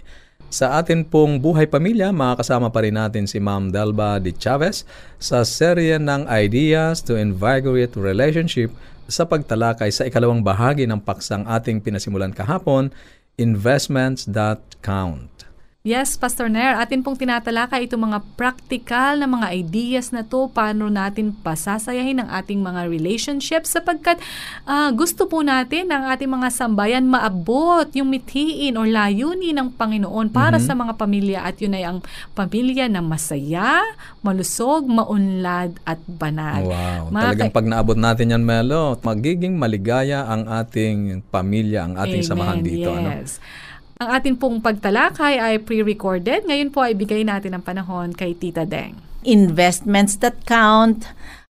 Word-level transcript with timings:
Sa 0.54 0.78
atin 0.78 1.02
pong 1.02 1.42
buhay 1.42 1.66
pamilya, 1.66 2.14
makakasama 2.14 2.70
pa 2.70 2.86
rin 2.86 2.94
natin 2.94 3.26
si 3.26 3.42
Ma'am 3.42 3.74
Delba 3.74 4.22
de 4.22 4.30
Chavez 4.30 4.86
sa 5.18 5.42
serye 5.42 5.98
ng 5.98 6.30
Ideas 6.30 7.02
to 7.02 7.18
Invigorate 7.18 7.98
Relationship 7.98 8.70
sa 9.10 9.26
pagtalakay 9.26 9.90
sa 9.90 10.06
ikalawang 10.06 10.46
bahagi 10.46 10.86
ng 10.86 11.02
paksang 11.02 11.42
ating 11.42 11.82
pinasimulan 11.82 12.30
kahapon, 12.30 12.94
Investments 13.34 14.30
That 14.30 14.62
Count. 14.78 15.50
Yes, 15.84 16.16
Pastor 16.16 16.48
Nair, 16.48 16.80
atin 16.80 17.04
pong 17.04 17.20
tinatalakay 17.20 17.84
itong 17.84 18.08
mga 18.08 18.24
practical 18.40 19.20
na 19.20 19.28
mga 19.28 19.52
ideas 19.52 20.16
na 20.16 20.24
to, 20.24 20.48
paano 20.48 20.88
natin 20.88 21.36
pasasayahin 21.44 22.24
ang 22.24 22.32
ating 22.32 22.56
mga 22.64 22.88
relationships 22.88 23.76
sapagkat 23.76 24.16
uh, 24.64 24.88
gusto 24.96 25.28
po 25.28 25.44
natin 25.44 25.92
ang 25.92 26.08
ating 26.08 26.32
mga 26.32 26.48
sambayan 26.56 27.04
maabot 27.04 27.84
yung 27.92 28.08
mithiin 28.08 28.80
o 28.80 28.88
layunin 28.88 29.60
ng 29.60 29.76
Panginoon 29.76 30.32
para 30.32 30.56
mm-hmm. 30.56 30.64
sa 30.64 30.72
mga 30.72 30.92
pamilya 30.96 31.38
at 31.44 31.60
yun 31.60 31.76
ay 31.76 31.84
ang 31.84 32.00
pamilya 32.32 32.88
na 32.88 33.04
masaya, 33.04 33.84
malusog, 34.24 34.88
maunlad 34.88 35.76
at 35.84 36.00
banal. 36.08 36.64
Wow, 36.64 37.12
mga 37.12 37.24
talagang 37.28 37.52
pag 37.52 37.68
naabot 37.68 37.98
natin 38.00 38.32
yan, 38.32 38.40
Melo, 38.40 38.96
magiging 39.04 39.60
maligaya 39.60 40.32
ang 40.32 40.48
ating 40.48 41.20
pamilya, 41.28 41.84
ang 41.84 42.00
ating 42.00 42.24
Amen, 42.24 42.30
samahan 42.32 42.64
dito. 42.64 42.88
Yes. 42.88 43.36
Ano? 43.36 43.72
Ang 44.02 44.08
atin 44.10 44.34
pong 44.34 44.58
pagtalakay 44.58 45.38
ay 45.38 45.54
pre-recorded. 45.62 46.42
Ngayon 46.50 46.74
po 46.74 46.82
ay 46.82 46.98
bigay 46.98 47.22
natin 47.22 47.54
ang 47.54 47.62
panahon 47.62 48.10
kay 48.10 48.34
Tita 48.34 48.66
Deng. 48.66 48.98
Investments 49.22 50.18
that 50.18 50.42
count. 50.42 51.06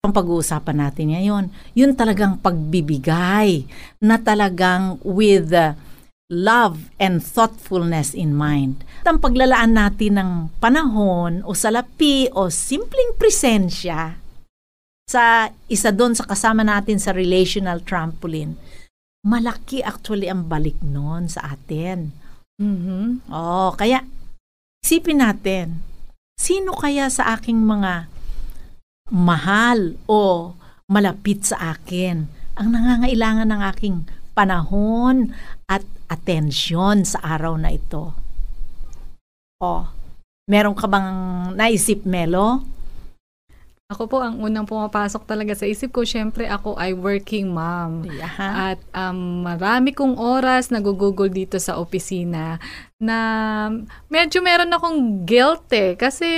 Ang 0.07 0.15
pag-uusapan 0.15 0.79
natin 0.79 1.11
ngayon, 1.11 1.45
yun 1.75 1.99
talagang 1.99 2.39
pagbibigay 2.39 3.67
na 3.99 4.15
talagang 4.23 5.03
with 5.03 5.51
uh, 5.51 5.75
love 6.31 6.95
and 7.03 7.19
thoughtfulness 7.19 8.15
in 8.15 8.31
mind. 8.31 8.87
Ang 9.03 9.19
paglalaan 9.19 9.75
natin 9.75 10.23
ng 10.23 10.31
panahon 10.63 11.43
o 11.43 11.59
salapi 11.59 12.31
o 12.31 12.47
simpleng 12.47 13.19
presensya 13.19 14.15
sa 15.11 15.51
isa 15.67 15.91
doon 15.91 16.15
sa 16.15 16.23
kasama 16.23 16.63
natin 16.63 17.03
sa 17.03 17.11
relational 17.11 17.83
trampoline, 17.83 18.55
malaki 19.27 19.83
actually 19.83 20.31
ang 20.31 20.47
balik 20.47 20.79
noon 20.87 21.27
sa 21.27 21.59
atin. 21.59 22.28
Mm-hmm. 22.59 23.31
Oh, 23.31 23.71
kaya 23.79 24.03
isipin 24.83 25.23
natin, 25.23 25.79
sino 26.35 26.75
kaya 26.75 27.07
sa 27.07 27.39
aking 27.39 27.63
mga 27.63 28.11
mahal 29.15 29.95
o 30.11 30.53
malapit 30.91 31.47
sa 31.47 31.79
akin 31.79 32.27
ang 32.59 32.69
nangangailangan 32.75 33.49
ng 33.49 33.63
aking 33.71 33.97
panahon 34.35 35.31
at 35.71 35.87
atensyon 36.11 37.07
sa 37.07 37.23
araw 37.23 37.55
na 37.55 37.71
ito? 37.71 38.11
Oh, 39.63 39.87
meron 40.51 40.75
ka 40.75 40.91
bang 40.91 41.11
naisip, 41.55 42.03
Melo? 42.03 42.78
Ako 43.89 44.05
po, 44.05 44.21
ang 44.21 44.37
unang 44.37 44.69
pumapasok 44.69 45.25
talaga 45.25 45.57
sa 45.57 45.65
isip 45.65 45.97
ko, 45.97 46.05
syempre 46.05 46.45
ako 46.45 46.77
ay 46.77 46.93
working 46.93 47.49
mom. 47.49 48.05
Yeah. 48.05 48.37
At 48.37 48.85
um, 48.93 49.41
marami 49.49 49.97
kong 49.97 50.21
oras 50.21 50.69
nagugugol 50.69 51.33
dito 51.33 51.57
sa 51.57 51.81
opisina 51.81 52.61
na 53.01 53.17
medyo 54.13 54.45
meron 54.45 54.69
akong 54.77 55.25
guilt 55.25 55.73
eh. 55.73 55.97
Kasi 55.97 56.29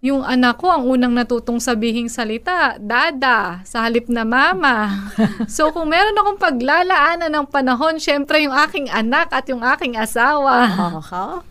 yung 0.00 0.24
anak 0.24 0.56
ko, 0.56 0.72
ang 0.72 0.88
unang 0.88 1.12
natutong 1.12 1.60
sabihing 1.60 2.08
salita, 2.08 2.80
dada, 2.80 3.60
sa 3.68 3.84
halip 3.84 4.08
na 4.08 4.24
mama. 4.24 5.12
so 5.52 5.68
kung 5.76 5.92
meron 5.92 6.16
akong 6.16 6.40
paglalaanan 6.40 7.28
ng 7.28 7.46
panahon, 7.52 8.00
syempre 8.00 8.40
yung 8.40 8.56
aking 8.56 8.88
anak 8.88 9.28
at 9.36 9.44
yung 9.52 9.60
aking 9.60 10.00
asawa. 10.00 10.64
Uh-huh. 10.64 11.44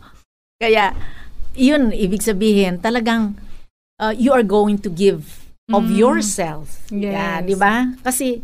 Kaya, 0.58 0.98
yun, 1.54 1.94
ibig 1.94 2.26
sabihin, 2.26 2.81
talagang 2.81 3.38
uh, 4.00 4.16
you 4.16 4.31
are 4.31 4.44
going 4.44 4.80
to 4.80 4.90
give 4.90 5.44
of 5.69 5.86
mm. 5.86 6.00
yourself. 6.00 6.88
Yes. 6.90 7.13
Yeah, 7.13 7.36
'di 7.44 7.56
ba? 7.60 7.94
Kasi 8.01 8.42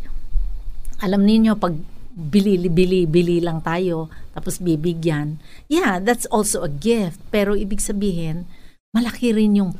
alam 1.02 1.24
niyo 1.26 1.58
pag 1.58 1.74
bili-bili-bili 2.16 3.44
lang 3.44 3.60
tayo 3.60 4.08
tapos 4.32 4.60
bibigyan. 4.60 5.36
Yeah, 5.68 6.00
that's 6.00 6.24
also 6.32 6.64
a 6.64 6.72
gift. 6.72 7.20
Pero 7.28 7.52
ibig 7.52 7.80
sabihin, 7.80 8.48
malaki 8.96 9.36
rin 9.36 9.60
yung 9.60 9.76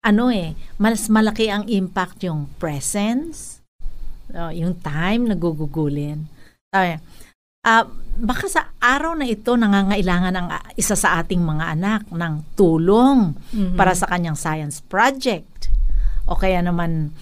ano 0.00 0.32
eh, 0.32 0.56
mas 0.80 1.10
malaki 1.12 1.50
ang 1.50 1.66
impact 1.66 2.24
yung 2.24 2.48
presence, 2.56 3.60
uh, 4.32 4.54
yung 4.54 4.78
time 4.80 5.28
na 5.28 5.36
gugugulin. 5.36 6.30
Uh, 6.70 7.00
uh, 7.66 7.84
baka 8.16 8.46
sa 8.48 8.72
araw 8.80 9.18
na 9.18 9.28
ito 9.28 9.52
nangangailangan 9.58 10.32
ng 10.32 10.48
isa 10.80 10.96
sa 10.96 11.20
ating 11.20 11.42
mga 11.44 11.76
anak 11.76 12.02
ng 12.08 12.34
tulong 12.56 13.36
mm-hmm. 13.52 13.76
para 13.76 13.92
sa 13.92 14.08
kanyang 14.08 14.38
science 14.38 14.80
project. 14.80 15.68
O 16.24 16.38
kaya 16.38 16.64
naman 16.64 17.12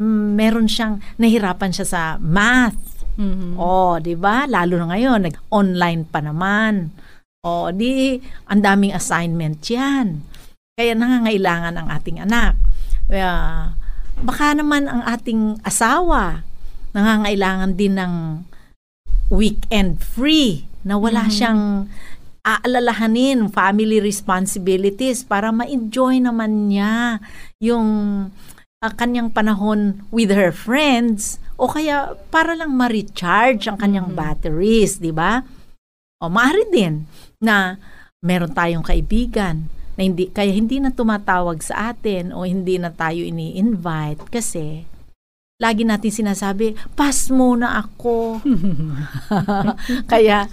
mm, 0.00 0.28
meron 0.38 0.70
siyang 0.70 1.04
nahirapan 1.20 1.74
siya 1.74 1.86
sa 1.86 2.02
math 2.16 2.98
Mhm. 3.18 3.58
Oh, 3.58 3.98
'di 3.98 4.14
ba? 4.14 4.46
Lalo 4.46 4.78
na 4.78 4.94
ngayon, 4.94 5.26
nag-online 5.26 6.06
pa 6.06 6.22
naman. 6.22 6.94
Oh, 7.42 7.74
di 7.74 8.22
ang 8.46 8.62
daming 8.62 8.94
assignment 8.94 9.58
'yan. 9.66 10.22
Kaya 10.78 10.94
nangangailangan 10.94 11.74
ang 11.74 11.88
ating 11.90 12.22
anak. 12.22 12.54
Kaya, 13.10 13.30
baka 14.22 14.54
naman 14.54 14.86
ang 14.86 15.02
ating 15.02 15.58
asawa 15.66 16.46
nangangailangan 16.94 17.74
din 17.74 17.98
ng 17.98 18.46
weekend 19.28 20.00
free 20.00 20.68
na 20.84 20.96
wala 20.96 21.28
siyang 21.28 21.88
aalalahanin 22.48 23.52
family 23.52 24.00
responsibilities 24.00 25.20
para 25.20 25.52
ma-enjoy 25.52 26.16
naman 26.16 26.72
niya 26.72 27.20
yung 27.60 27.86
ah, 28.80 28.92
kanyang 28.96 29.28
panahon 29.28 30.00
with 30.08 30.32
her 30.32 30.48
friends 30.48 31.36
o 31.60 31.68
kaya 31.68 32.16
para 32.32 32.56
lang 32.56 32.72
ma-recharge 32.72 33.66
ang 33.68 33.76
kanyang 33.76 34.14
batteries, 34.14 35.02
di 35.02 35.10
ba? 35.10 35.42
O 36.22 36.30
maaari 36.30 36.64
din 36.70 37.04
na 37.42 37.76
meron 38.22 38.54
tayong 38.54 38.86
kaibigan 38.86 39.68
na 39.98 40.06
hindi 40.06 40.30
kaya 40.30 40.54
hindi 40.54 40.78
na 40.78 40.94
tumatawag 40.94 41.58
sa 41.58 41.90
atin 41.90 42.30
o 42.30 42.46
hindi 42.46 42.78
na 42.78 42.94
tayo 42.94 43.18
ini-invite 43.18 44.30
kasi 44.30 44.86
lagi 45.58 45.82
natin 45.82 46.10
sinasabi, 46.14 46.78
pass 46.94 47.28
muna 47.34 47.82
ako. 47.82 48.38
kaya 50.12 50.46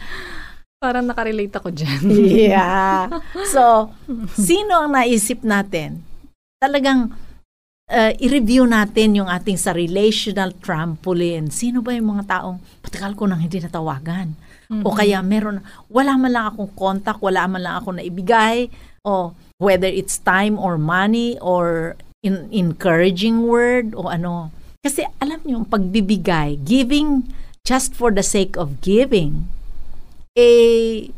Parang 0.75 1.07
nakarelate 1.07 1.55
ako 1.55 1.73
dyan. 1.73 2.01
yeah. 2.51 3.09
So, 3.49 3.89
sino 4.37 4.85
ang 4.85 4.93
naisip 4.93 5.41
natin? 5.41 6.05
Talagang 6.61 7.15
uh, 7.89 8.11
i-review 8.21 8.69
natin 8.69 9.17
yung 9.17 9.29
ating 9.29 9.57
sa 9.57 9.73
relational 9.73 10.53
trampoline. 10.61 11.49
Sino 11.49 11.81
ba 11.81 11.95
yung 11.95 12.17
mga 12.17 12.37
taong 12.37 12.61
patagal 12.85 13.17
ko 13.17 13.25
nang 13.25 13.41
hindi 13.41 13.57
natawagan? 13.61 14.35
O 14.81 14.93
kaya 14.93 15.21
meron, 15.21 15.61
wala 15.93 16.17
man 16.17 16.31
lang 16.33 16.45
akong 16.49 16.73
contact, 16.73 17.21
wala 17.21 17.45
man 17.45 17.61
lang 17.61 17.75
ako 17.81 17.97
naibigay. 17.97 18.69
O 19.05 19.37
whether 19.61 19.87
it's 19.87 20.19
time 20.19 20.59
or 20.59 20.75
money 20.75 21.39
or 21.39 21.95
in, 22.25 22.49
encouraging 22.49 23.45
word 23.45 23.93
o 23.93 24.09
ano. 24.09 24.49
Kasi 24.85 25.01
alam 25.17 25.41
niyo, 25.41 25.57
yung 25.57 25.65
pagbibigay, 25.65 26.61
giving 26.61 27.25
just 27.65 27.97
for 27.97 28.13
the 28.13 28.21
sake 28.21 28.53
of 28.53 28.85
giving, 28.85 29.49
eh, 30.37 31.09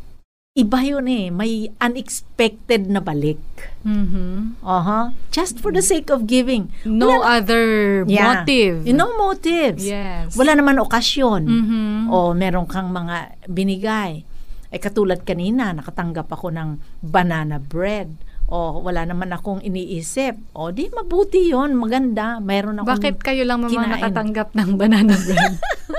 iba 0.56 0.80
yun 0.80 1.04
eh. 1.04 1.28
May 1.28 1.68
unexpected 1.76 2.88
na 2.88 3.04
balik. 3.04 3.36
Mhm. 3.84 4.56
Aha. 4.64 5.12
Just 5.28 5.60
for 5.60 5.68
the 5.68 5.84
sake 5.84 6.08
of 6.08 6.24
giving. 6.24 6.72
No 6.88 7.20
other 7.20 8.02
Yeah. 8.08 8.40
motive. 8.40 8.88
No 8.88 9.12
motives. 9.20 9.84
Yes. 9.84 10.32
Wala 10.32 10.56
naman 10.56 10.80
okasyon. 10.80 11.44
Mhm. 11.44 12.08
O 12.08 12.32
meron 12.32 12.64
kang 12.64 12.88
mga 12.88 13.36
binigay. 13.46 14.24
Eh 14.72 14.80
katulad 14.80 15.28
kanina, 15.28 15.76
nakatanggap 15.76 16.32
ako 16.32 16.48
ng 16.52 16.80
banana 17.04 17.60
bread. 17.60 18.16
O 18.48 18.80
wala 18.80 19.04
naman 19.04 19.28
akong 19.28 19.60
iniisip. 19.60 20.56
O 20.56 20.72
di 20.72 20.88
mabuti 20.88 21.52
yon 21.52 21.76
maganda. 21.76 22.40
Meron 22.40 22.80
akong... 22.80 22.96
Bakit 22.96 23.16
kayo 23.20 23.44
lang 23.44 23.60
mga 23.60 23.76
kinain. 23.76 23.92
nakatanggap 23.92 24.48
ng 24.56 24.70
banana 24.80 25.12
bread? 25.12 25.54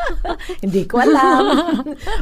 hindi 0.66 0.84
ko 0.90 0.98
alam. 0.98 1.46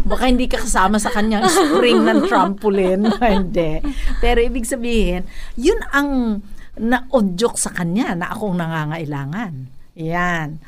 Baka 0.04 0.24
hindi 0.28 0.52
ka 0.52 0.60
kasama 0.60 1.00
sa 1.00 1.16
kanyang 1.16 1.48
spring 1.48 2.04
ng 2.04 2.28
trampoline. 2.28 3.08
hindi. 3.40 3.80
Pero 4.20 4.44
ibig 4.44 4.68
sabihin, 4.68 5.24
yun 5.56 5.80
ang 5.96 6.44
na-odyok 6.76 7.56
sa 7.56 7.72
kanya 7.72 8.12
na 8.14 8.36
akong 8.36 8.60
nangangailangan. 8.60 9.72
Yan. 9.96 10.60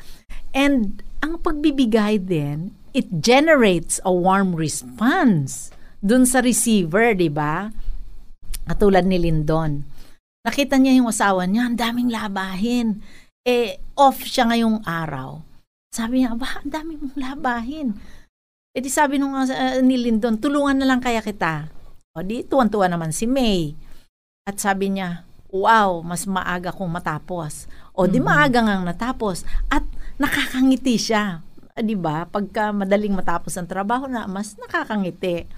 And 0.56 1.04
ang 1.20 1.36
pagbibigay 1.44 2.24
din, 2.24 2.72
it 2.96 3.06
generates 3.20 4.00
a 4.02 4.10
warm 4.10 4.56
response 4.56 5.70
dun 6.00 6.24
sa 6.24 6.40
receiver, 6.40 7.12
di 7.12 7.28
ba? 7.28 7.68
Katulad 8.70 9.02
ni 9.02 9.18
Lindon. 9.18 9.82
Nakita 10.46 10.78
niya 10.78 11.02
yung 11.02 11.10
asawa 11.10 11.42
niya, 11.50 11.66
ang 11.66 11.74
daming 11.74 12.06
labahin. 12.06 13.02
Eh, 13.42 13.82
off 13.98 14.22
siya 14.22 14.46
ngayong 14.46 14.86
araw. 14.86 15.42
Sabi 15.90 16.22
niya, 16.22 16.38
ba, 16.38 16.62
ang 16.62 16.70
dami 16.70 16.94
mong 16.94 17.18
labahin. 17.18 17.98
E 18.70 18.78
di 18.78 18.86
sabi 18.86 19.18
nung 19.18 19.34
uh, 19.34 19.42
ni 19.82 19.98
Lindon, 19.98 20.38
tulungan 20.38 20.78
na 20.78 20.86
lang 20.86 21.02
kaya 21.02 21.18
kita. 21.18 21.66
O 22.14 22.22
di, 22.22 22.46
tuwan-tuwa 22.46 22.86
naman 22.86 23.10
si 23.10 23.26
May. 23.26 23.74
At 24.46 24.62
sabi 24.62 24.94
niya, 24.94 25.26
wow, 25.50 25.98
mas 26.06 26.30
maaga 26.30 26.70
kong 26.70 26.94
matapos. 26.94 27.66
O 27.90 28.06
di 28.06 28.22
maaga 28.22 28.62
ngang 28.62 28.86
natapos. 28.86 29.42
At 29.66 29.82
nakakangiti 30.22 30.94
siya. 30.94 31.42
Ah, 31.74 31.82
Di 31.82 31.98
ba? 31.98 32.22
Pagka 32.22 32.70
madaling 32.70 33.18
matapos 33.18 33.58
ang 33.58 33.66
trabaho 33.66 34.06
na, 34.06 34.30
mas 34.30 34.54
nakakangiti. 34.62 35.50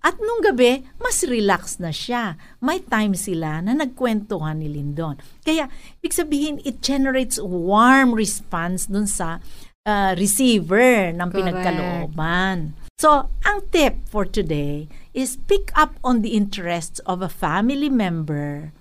At 0.00 0.16
nung 0.16 0.40
gabi, 0.40 0.80
mas 0.96 1.20
relax 1.28 1.76
na 1.76 1.92
siya. 1.92 2.40
May 2.64 2.80
time 2.80 3.12
sila 3.12 3.60
na 3.60 3.76
nagkwentuhan 3.76 4.60
ni 4.60 4.68
Lindon. 4.72 5.20
Kaya, 5.44 5.68
ibig 6.00 6.16
sabihin, 6.16 6.56
it 6.64 6.80
generates 6.80 7.36
warm 7.36 8.16
response 8.16 8.88
dun 8.88 9.04
sa 9.04 9.44
uh, 9.84 10.12
receiver 10.16 11.12
ng 11.12 11.20
Correct. 11.20 11.36
pinagkalooban. 11.36 12.72
So, 13.00 13.28
ang 13.44 13.64
tip 13.72 14.00
for 14.08 14.24
today 14.24 14.88
is 15.12 15.40
pick 15.48 15.68
up 15.76 15.96
on 16.04 16.20
the 16.20 16.36
interests 16.36 17.00
of 17.08 17.20
a 17.20 17.32
family 17.32 17.88
member 17.88 18.72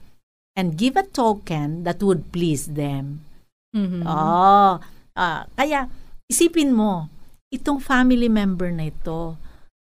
and 0.55 0.75
give 0.75 0.99
a 0.99 1.07
token 1.07 1.87
that 1.87 2.03
would 2.03 2.31
please 2.35 2.75
them. 2.75 3.23
Mhm. 3.75 4.03
Oh, 4.03 4.79
ah, 5.15 5.41
kaya 5.55 5.87
isipin 6.27 6.75
mo, 6.75 7.07
itong 7.51 7.79
family 7.79 8.27
member 8.27 8.67
na 8.71 8.91
ito, 8.91 9.39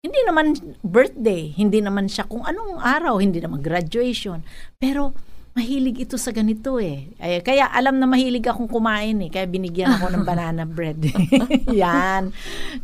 hindi 0.00 0.20
naman 0.25 0.56
birthday, 0.81 1.52
hindi 1.52 1.85
naman 1.85 2.08
siya 2.08 2.25
kung 2.25 2.41
anong 2.41 2.81
araw, 2.81 3.20
hindi 3.20 3.37
naman 3.37 3.61
graduation, 3.61 4.41
pero 4.81 5.12
mahilig 5.52 6.08
ito 6.08 6.17
sa 6.17 6.32
ganito 6.32 6.80
eh. 6.80 7.12
Ay, 7.21 7.45
kaya 7.45 7.69
alam 7.69 8.00
na 8.00 8.09
mahilig 8.09 8.49
akong 8.49 8.71
kumain 8.71 9.21
eh, 9.21 9.28
kaya 9.28 9.45
binigyan 9.45 9.92
ako 9.92 10.09
ng 10.09 10.25
banana 10.30 10.64
bread. 10.64 11.04
Yan. 11.69 12.33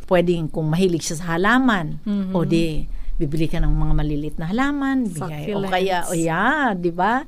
Pwedeng 0.05 0.53
kung 0.53 0.69
mahilig 0.69 1.09
siya 1.09 1.17
sa 1.17 1.27
halaman, 1.39 2.05
Mhm. 2.05 2.37
o 2.37 2.45
di, 2.45 2.85
bibili 3.17 3.49
ka 3.49 3.65
ng 3.65 3.73
mga 3.73 3.93
malilit 3.97 4.35
na 4.37 4.53
halaman, 4.53 5.09
bigay. 5.09 5.57
O 5.57 5.65
kaya, 5.65 6.05
o 6.05 6.13
yeah, 6.13 6.77
di 6.77 6.93
ba? 6.93 7.25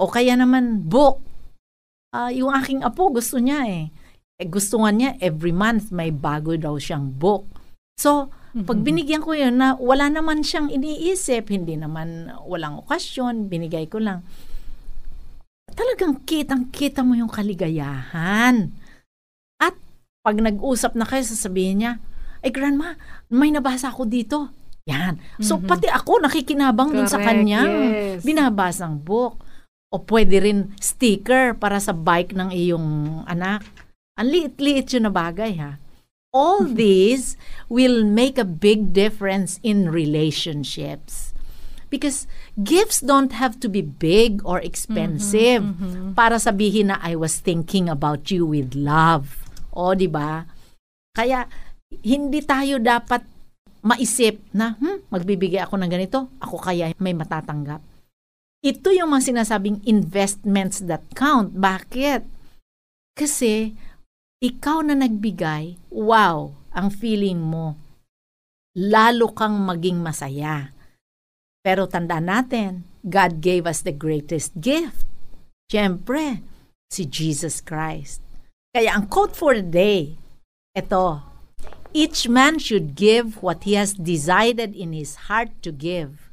O 0.00 0.08
kaya 0.08 0.40
naman, 0.40 0.80
book. 0.88 1.20
Ah, 2.08 2.32
yung 2.32 2.48
aking 2.48 2.80
apo, 2.80 3.12
gusto 3.12 3.36
niya 3.36 3.68
eh. 3.68 3.92
eh. 4.40 4.46
Gusto 4.48 4.80
nga 4.80 4.88
niya, 4.88 5.20
every 5.20 5.52
month 5.52 5.92
may 5.92 6.08
bago 6.08 6.56
daw 6.56 6.80
siyang 6.80 7.12
book. 7.12 7.44
So, 8.00 8.30
pag 8.64 8.78
binigyan 8.80 9.22
ko 9.22 9.36
yun 9.36 9.60
na 9.60 9.76
wala 9.76 10.08
naman 10.08 10.42
siyang 10.42 10.72
iniisip, 10.72 11.52
hindi 11.52 11.76
naman 11.76 12.32
walang 12.48 12.80
okasyon, 12.82 13.46
binigay 13.50 13.86
ko 13.86 14.00
lang. 14.00 14.24
Talagang 15.74 16.24
kitang-kita 16.24 17.04
mo 17.04 17.14
yung 17.14 17.30
kaligayahan. 17.30 18.72
At 19.60 19.76
pag 20.24 20.36
nag-usap 20.40 20.96
na 20.96 21.04
kayo, 21.04 21.22
sasabihin 21.22 21.84
niya, 21.84 21.92
ay 22.42 22.50
grandma, 22.54 22.94
may 23.28 23.52
nabasa 23.52 23.92
ako 23.92 24.08
dito. 24.08 24.48
Yan. 24.88 25.20
So, 25.44 25.60
Mhm. 25.60 25.68
pati 25.68 25.86
ako 25.90 26.24
nakikinabang 26.24 26.96
dun 26.96 27.04
sa 27.04 27.20
Correct, 27.20 27.28
kanyang 27.44 27.72
yes. 27.92 28.24
binabasang 28.24 28.96
book. 29.04 29.44
O 29.92 30.00
pwede 30.04 30.40
rin 30.40 30.72
sticker 30.80 31.56
para 31.56 31.80
sa 31.80 31.92
bike 31.92 32.32
ng 32.36 32.50
iyong 32.52 32.88
anak. 33.28 33.64
Ang 34.16 34.28
liit-liit 34.32 34.88
yun 34.92 35.08
na 35.08 35.12
bagay 35.12 35.56
ha. 35.60 35.76
All 36.32 36.64
these 36.68 37.36
will 37.72 38.04
make 38.04 38.36
a 38.36 38.44
big 38.44 38.92
difference 38.92 39.60
in 39.64 39.88
relationships. 39.88 41.32
Because 41.88 42.28
gifts 42.60 43.00
don't 43.00 43.32
have 43.32 43.56
to 43.64 43.68
be 43.68 43.80
big 43.80 44.44
or 44.44 44.60
expensive 44.60 45.64
para 46.12 46.36
sabihin 46.36 46.92
na 46.92 47.00
I 47.00 47.16
was 47.16 47.40
thinking 47.40 47.88
about 47.88 48.28
you 48.28 48.44
with 48.44 48.76
love. 48.76 49.40
O, 49.72 49.96
di 49.96 50.04
ba? 50.04 50.44
Kaya 51.16 51.48
hindi 52.04 52.44
tayo 52.44 52.76
dapat 52.76 53.24
maisip 53.80 54.36
na 54.52 54.76
hmm, 54.76 55.08
magbibigay 55.08 55.64
ako 55.64 55.80
ng 55.80 55.88
ganito, 55.88 56.28
ako 56.44 56.60
kaya 56.60 56.92
may 57.00 57.16
matatanggap. 57.16 57.80
Ito 58.60 58.90
yung 58.92 59.14
mga 59.14 59.32
sinasabing 59.32 59.80
investments 59.88 60.84
that 60.84 61.06
count. 61.14 61.56
Bakit? 61.56 62.26
Kasi 63.16 63.72
ikaw 64.38 64.86
na 64.86 64.94
nagbigay, 64.94 65.82
wow, 65.90 66.54
ang 66.70 66.94
feeling 66.94 67.42
mo, 67.42 67.74
lalo 68.78 69.34
kang 69.34 69.58
maging 69.66 69.98
masaya. 69.98 70.70
Pero 71.58 71.90
tandaan 71.90 72.30
natin, 72.30 72.72
God 73.02 73.42
gave 73.42 73.66
us 73.66 73.82
the 73.82 73.90
greatest 73.90 74.54
gift. 74.62 75.02
Siyempre, 75.66 76.46
si 76.86 77.04
Jesus 77.04 77.58
Christ. 77.58 78.22
Kaya 78.70 78.94
ang 78.94 79.10
quote 79.10 79.34
for 79.34 79.58
the 79.58 79.66
day, 79.66 80.16
ito, 80.70 81.18
each 81.90 82.30
man 82.30 82.62
should 82.62 82.94
give 82.94 83.42
what 83.42 83.66
he 83.66 83.74
has 83.74 83.92
decided 83.98 84.78
in 84.78 84.94
his 84.94 85.26
heart 85.26 85.50
to 85.66 85.74
give, 85.74 86.30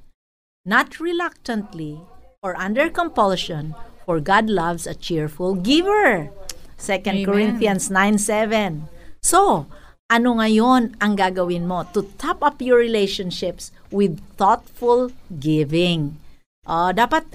not 0.61 1.01
reluctantly 1.01 1.97
or 2.45 2.53
under 2.61 2.85
compulsion, 2.93 3.73
for 4.05 4.21
God 4.21 4.45
loves 4.45 4.85
a 4.85 4.93
cheerful 4.93 5.57
giver. 5.57 6.29
2 6.77 7.07
Amen. 7.07 7.25
Corinthians 7.25 7.87
9:7. 7.89 8.87
So, 9.21 9.65
Ano 10.05 10.37
ngayon 10.37 10.93
ang 11.01 11.17
gagawin 11.17 11.65
mo 11.65 11.81
to 11.89 12.05
top 12.21 12.45
up 12.45 12.61
your 12.61 12.77
relationships 12.77 13.73
with 13.89 14.21
thoughtful 14.37 15.09
giving? 15.33 16.21
Ah, 16.61 16.93
dapat 16.93 17.25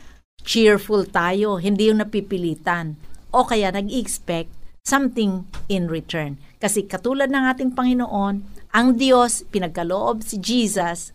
cheerful 0.46 1.02
tayo, 1.02 1.58
hindi 1.58 1.90
yung 1.90 1.98
napipilitan. 1.98 2.94
O 3.34 3.42
kaya 3.42 3.74
nag-expect 3.74 4.54
something 4.86 5.50
in 5.66 5.90
return. 5.90 6.38
Kasi 6.62 6.86
katulad 6.86 7.34
ng 7.34 7.42
ating 7.50 7.74
Panginoon, 7.74 8.46
ang 8.70 8.88
Diyos, 8.94 9.42
pinagkaloob 9.50 10.22
si 10.22 10.38
Jesus, 10.38 11.10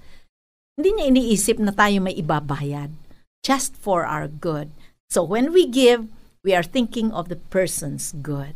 hindi 0.76 0.92
niya 0.92 1.08
iniisip 1.08 1.56
na 1.64 1.72
tayo 1.72 2.04
may 2.04 2.20
ibabayad. 2.20 2.92
Just 3.48 3.80
for 3.80 4.04
our 4.04 4.28
good. 4.28 4.76
So 5.08 5.24
when 5.24 5.56
we 5.56 5.72
give, 5.72 6.12
we 6.46 6.54
are 6.54 6.62
thinking 6.62 7.10
of 7.10 7.28
the 7.28 7.42
person's 7.50 8.14
good. 8.22 8.54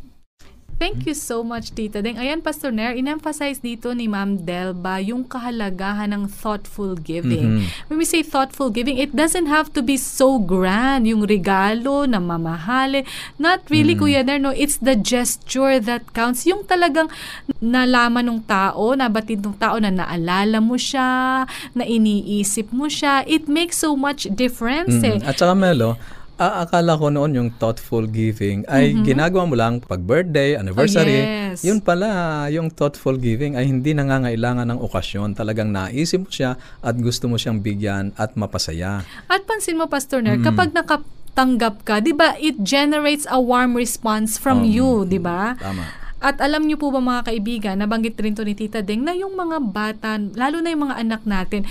Thank 0.80 1.04
you 1.04 1.12
so 1.12 1.44
much, 1.44 1.76
Tita 1.76 2.00
Deng. 2.00 2.16
Ayan, 2.16 2.40
Pastor 2.40 2.72
Nair, 2.72 2.96
in-emphasize 2.96 3.60
dito 3.60 3.92
ni 3.92 4.08
Ma'am 4.08 4.48
Delba 4.48 4.96
yung 4.96 5.28
kahalagahan 5.28 6.08
ng 6.08 6.24
thoughtful 6.24 6.96
giving. 6.96 7.60
Mhm. 7.60 7.92
When 7.92 8.00
we 8.00 8.08
say 8.08 8.24
thoughtful 8.24 8.72
giving, 8.72 8.96
it 8.96 9.12
doesn't 9.12 9.44
have 9.44 9.68
to 9.76 9.84
be 9.84 10.00
so 10.00 10.40
grand, 10.40 11.04
yung 11.04 11.28
regalo 11.28 12.08
na 12.08 12.16
mamahalin. 12.16 13.04
Not 13.36 13.68
really, 13.68 13.92
Mm. 13.92 14.00
Kuya 14.00 14.20
Nair, 14.24 14.40
no? 14.40 14.56
It's 14.56 14.80
the 14.80 14.96
gesture 14.96 15.84
that 15.84 16.16
counts. 16.16 16.48
Yung 16.48 16.64
talagang 16.64 17.12
nalaman 17.60 18.32
ng 18.32 18.48
tao, 18.48 18.96
nabatid 18.96 19.44
ng 19.44 19.60
tao 19.60 19.76
na 19.76 19.92
naalala 19.92 20.64
mo 20.64 20.80
siya, 20.80 21.44
na 21.76 21.84
iniisip 21.84 22.72
mo 22.72 22.88
siya. 22.88 23.20
It 23.28 23.52
makes 23.52 23.76
so 23.76 23.92
much 23.92 24.32
difference, 24.32 24.96
eh. 25.04 25.20
Mm. 25.20 25.28
At 25.28 25.36
saka 25.36 25.52
Melo, 25.52 26.00
a- 26.40 26.64
akala 26.64 26.96
ko 26.96 27.12
noon 27.12 27.36
yung 27.36 27.50
thoughtful 27.60 28.08
giving 28.08 28.64
ay 28.64 28.96
ginagawa 29.04 29.44
mo 29.44 29.52
lang 29.52 29.84
pag 29.84 30.00
birthday, 30.00 30.56
anniversary. 30.56 31.20
Mm-hmm. 31.20 31.52
Oh, 31.52 31.52
yes. 31.52 31.60
Yun 31.68 31.78
pala, 31.84 32.08
yung 32.48 32.72
thoughtful 32.72 33.20
giving 33.20 33.60
ay 33.60 33.68
hindi 33.68 33.92
nangangailangan 33.92 34.64
ng 34.72 34.80
okasyon. 34.80 35.36
Talagang 35.36 35.68
naisip 35.68 36.24
mo 36.24 36.32
siya 36.32 36.56
at 36.80 36.96
gusto 36.96 37.28
mo 37.28 37.36
siyang 37.36 37.60
bigyan 37.60 38.16
at 38.16 38.40
mapasaya. 38.40 39.04
At 39.28 39.44
pansin 39.44 39.76
mo, 39.76 39.84
Pastor 39.84 40.24
Nair, 40.24 40.40
kapag 40.40 40.72
nakatanggap 40.72 41.84
ka, 41.84 42.00
di 42.00 42.16
ba, 42.16 42.32
it 42.40 42.56
generates 42.64 43.28
a 43.28 43.36
warm 43.36 43.76
response 43.76 44.40
from 44.40 44.64
Oo. 44.64 44.72
you, 44.72 44.88
di 45.04 45.20
ba? 45.20 45.60
Tama. 45.60 46.00
At 46.20 46.36
alam 46.40 46.68
niyo 46.68 46.76
po 46.76 46.92
ba 46.92 47.00
mga 47.00 47.32
kaibigan, 47.32 47.76
nabanggit 47.80 48.16
rin 48.20 48.36
to 48.36 48.44
ni 48.44 48.52
Tita 48.52 48.84
Deng, 48.84 49.08
na 49.08 49.16
yung 49.16 49.32
mga 49.36 49.56
bata, 49.72 50.20
lalo 50.20 50.60
na 50.60 50.68
yung 50.68 50.84
mga 50.88 50.96
anak 51.00 51.24
natin, 51.24 51.64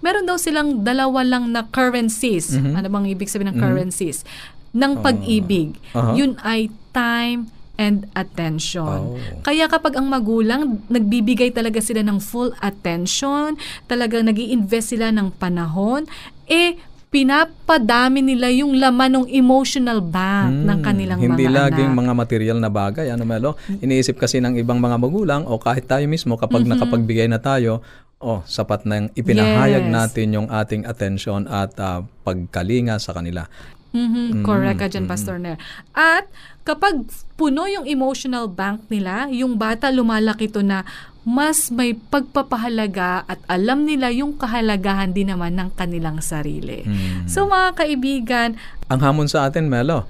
meron 0.00 0.24
daw 0.24 0.36
silang 0.36 0.80
dalawa 0.80 1.22
lang 1.22 1.48
na 1.48 1.62
currencies. 1.64 2.52
Mhm. 2.52 2.72
Ano 2.74 2.86
bang 2.88 3.06
ibig 3.08 3.26
sabihin 3.26 3.52
ng 3.52 3.58
currencies? 3.58 4.22
Ng 4.70 4.92
pag-ibig. 4.98 5.74
Aha. 5.90 6.12
Yun 6.12 6.36
ay 6.40 6.66
time 6.90 7.48
and 7.76 8.10
attention. 8.12 9.14
Oh. 9.14 9.18
Kaya 9.40 9.66
kapag 9.66 9.94
ang 9.94 10.06
magulang, 10.06 10.60
nagbibigay 10.86 11.48
talaga 11.48 11.78
sila 11.78 12.00
ng 12.00 12.18
full 12.18 12.50
attention, 12.58 13.54
talagang 13.84 14.24
nag 14.24 14.36
invest 14.36 14.90
sila 14.90 15.08
ng 15.08 15.30
panahon, 15.32 16.04
eh, 16.44 16.74
pinapadami 17.08 18.20
nila 18.20 18.50
yung 18.50 18.74
laman 18.74 19.10
ng 19.14 19.26
emotional 19.30 20.00
bank 20.00 20.52
ng 20.60 20.74
Mm, 20.74 20.84
kanilang 20.84 21.18
Hindi 21.18 21.44
mga 21.44 21.54
laging 21.64 21.88
anak. 21.88 22.00
mga 22.00 22.12
material 22.14 22.58
na 22.58 22.68
bagay. 22.68 23.06
Ano, 23.08 23.24
Melo? 23.24 23.50
Iniisip 23.70 24.16
kasi 24.16 24.38
ng 24.38 24.56
ibang 24.56 24.76
mga 24.76 24.96
magulang 24.96 25.42
o 25.42 25.56
kahit 25.56 25.84
tayo 25.84 26.04
mismo 26.04 26.34
kapag 26.34 26.62
Mm-hmm. 26.62 26.72
nakapagbigay 26.74 27.26
na 27.26 27.38
tayo, 27.38 27.80
oh, 28.18 28.42
sapat 28.44 28.82
na 28.82 29.04
yung 29.04 29.10
ipinahayag 29.14 29.86
Yes. 29.86 29.94
natin 29.94 30.26
yung 30.34 30.48
ating 30.50 30.82
attention 30.84 31.46
at 31.46 31.74
ah, 31.78 32.02
pagkalinga 32.22 32.98
sa 32.98 33.14
kanila. 33.14 33.46
Mhm, 33.88 34.44
correct 34.44 34.84
ka 34.84 34.86
dyan, 34.86 35.08
Pastor 35.08 35.40
Nair. 35.40 35.56
At 35.96 36.28
kapag 36.60 37.08
puno 37.40 37.64
yung 37.64 37.88
emotional 37.88 38.44
bank 38.44 38.84
nila, 38.92 39.32
yung 39.32 39.56
bata 39.56 39.88
lumalaki 39.88 40.52
to 40.52 40.60
na 40.60 40.84
mas 41.24 41.72
may 41.72 41.96
pagpapahalaga 41.96 43.24
at 43.24 43.40
alam 43.48 43.84
nila 43.84 44.12
yung 44.12 44.36
kahalagahan 44.36 45.12
din 45.12 45.32
naman 45.32 45.56
ng 45.56 45.72
kanilang 45.72 46.20
sarili. 46.20 46.84
Mm. 46.84 47.28
So 47.28 47.48
mga 47.48 47.68
kaibigan, 47.76 48.48
Ang 48.88 49.00
hamon 49.00 49.28
sa 49.28 49.48
atin, 49.48 49.68
Melo, 49.68 50.08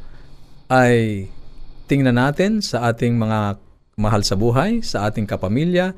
ay 0.71 1.27
tingnan 1.91 2.19
natin 2.19 2.62
sa 2.62 2.91
ating 2.91 3.19
mga 3.19 3.59
mahal 3.99 4.23
sa 4.23 4.38
buhay, 4.38 4.79
sa 4.79 5.11
ating 5.11 5.27
kapamilya, 5.27 5.91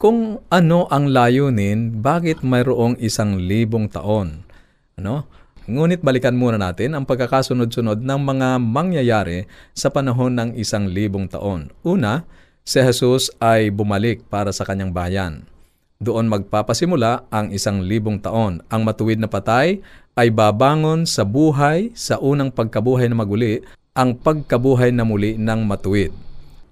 kung 0.00 0.40
ano 0.48 0.88
ang 0.88 1.12
layunin, 1.12 2.00
bakit 2.00 2.40
mayroong 2.40 2.96
isang 3.04 3.36
libong 3.36 3.92
taon. 3.92 4.48
Ano? 4.96 5.28
Ngunit 5.68 6.00
balikan 6.00 6.40
muna 6.40 6.56
natin 6.56 6.96
ang 6.96 7.04
pagkakasunod-sunod 7.04 8.00
ng 8.00 8.20
mga 8.24 8.48
mangyayari 8.64 9.44
sa 9.76 9.92
panahon 9.92 10.32
ng 10.40 10.50
isang 10.56 10.88
libong 10.88 11.28
taon. 11.28 11.68
Una, 11.84 12.24
si 12.64 12.78
Jesus 12.80 13.32
ay 13.42 13.68
bumalik 13.72 14.24
para 14.28 14.50
sa 14.50 14.64
kanyang 14.64 14.92
bayan. 14.94 15.44
Doon 16.00 16.32
magpapasimula 16.32 17.28
ang 17.28 17.52
isang 17.52 17.84
libong 17.84 18.24
taon. 18.24 18.64
Ang 18.72 18.88
matuwid 18.88 19.20
na 19.20 19.28
patay 19.28 19.84
ay 20.16 20.32
babangon 20.32 21.04
sa 21.04 21.28
buhay 21.28 21.92
sa 21.92 22.16
unang 22.16 22.48
pagkabuhay 22.48 23.04
na 23.12 23.20
maguli, 23.20 23.60
ang 23.92 24.16
pagkabuhay 24.16 24.96
na 24.96 25.04
muli 25.04 25.36
ng 25.36 25.60
matuwid. 25.68 26.08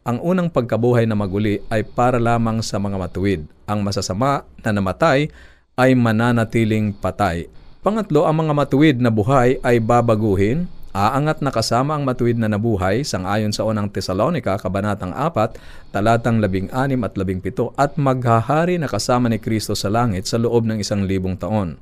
Ang 0.08 0.24
unang 0.24 0.48
pagkabuhay 0.48 1.04
na 1.04 1.12
maguli 1.12 1.60
ay 1.68 1.84
para 1.84 2.16
lamang 2.16 2.64
sa 2.64 2.80
mga 2.80 2.96
matuwid. 2.96 3.44
Ang 3.68 3.84
masasama 3.84 4.48
na 4.64 4.72
namatay 4.72 5.28
ay 5.76 5.92
mananatiling 5.92 6.96
patay. 6.96 7.52
Pangatlo, 7.84 8.24
ang 8.24 8.48
mga 8.48 8.52
matuwid 8.56 8.96
na 8.96 9.12
buhay 9.12 9.60
ay 9.60 9.76
babaguhin, 9.78 10.64
aangat 10.98 11.38
na 11.38 11.54
kasama 11.54 11.94
ang 11.94 12.02
matuwid 12.02 12.34
na 12.34 12.50
nabuhay 12.50 13.06
sangayon 13.06 13.54
sa 13.54 13.62
unang 13.62 13.86
Tesalonika, 13.94 14.58
kabanatang 14.58 15.14
4, 15.14 15.94
talatang 15.94 16.42
16 16.42 16.74
at 16.74 17.12
17, 17.14 17.78
at 17.78 17.94
maghahari 17.94 18.74
na 18.82 18.90
kasama 18.90 19.30
ni 19.30 19.38
Kristo 19.38 19.78
sa 19.78 19.86
langit 19.86 20.26
sa 20.26 20.42
loob 20.42 20.66
ng 20.66 20.82
isang 20.82 21.06
libong 21.06 21.38
taon. 21.38 21.78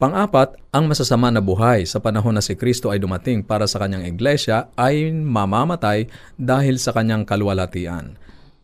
Pang-apat, 0.00 0.56
ang 0.72 0.88
masasama 0.88 1.28
na 1.28 1.44
buhay 1.44 1.84
sa 1.84 2.00
panahon 2.00 2.32
na 2.32 2.40
si 2.40 2.56
Kristo 2.56 2.88
ay 2.88 3.00
dumating 3.00 3.44
para 3.44 3.68
sa 3.68 3.80
kanyang 3.80 4.08
iglesia 4.08 4.72
ay 4.76 5.12
mamamatay 5.12 6.08
dahil 6.40 6.80
sa 6.80 6.96
kanyang 6.96 7.28
kalwalatian. 7.28 8.16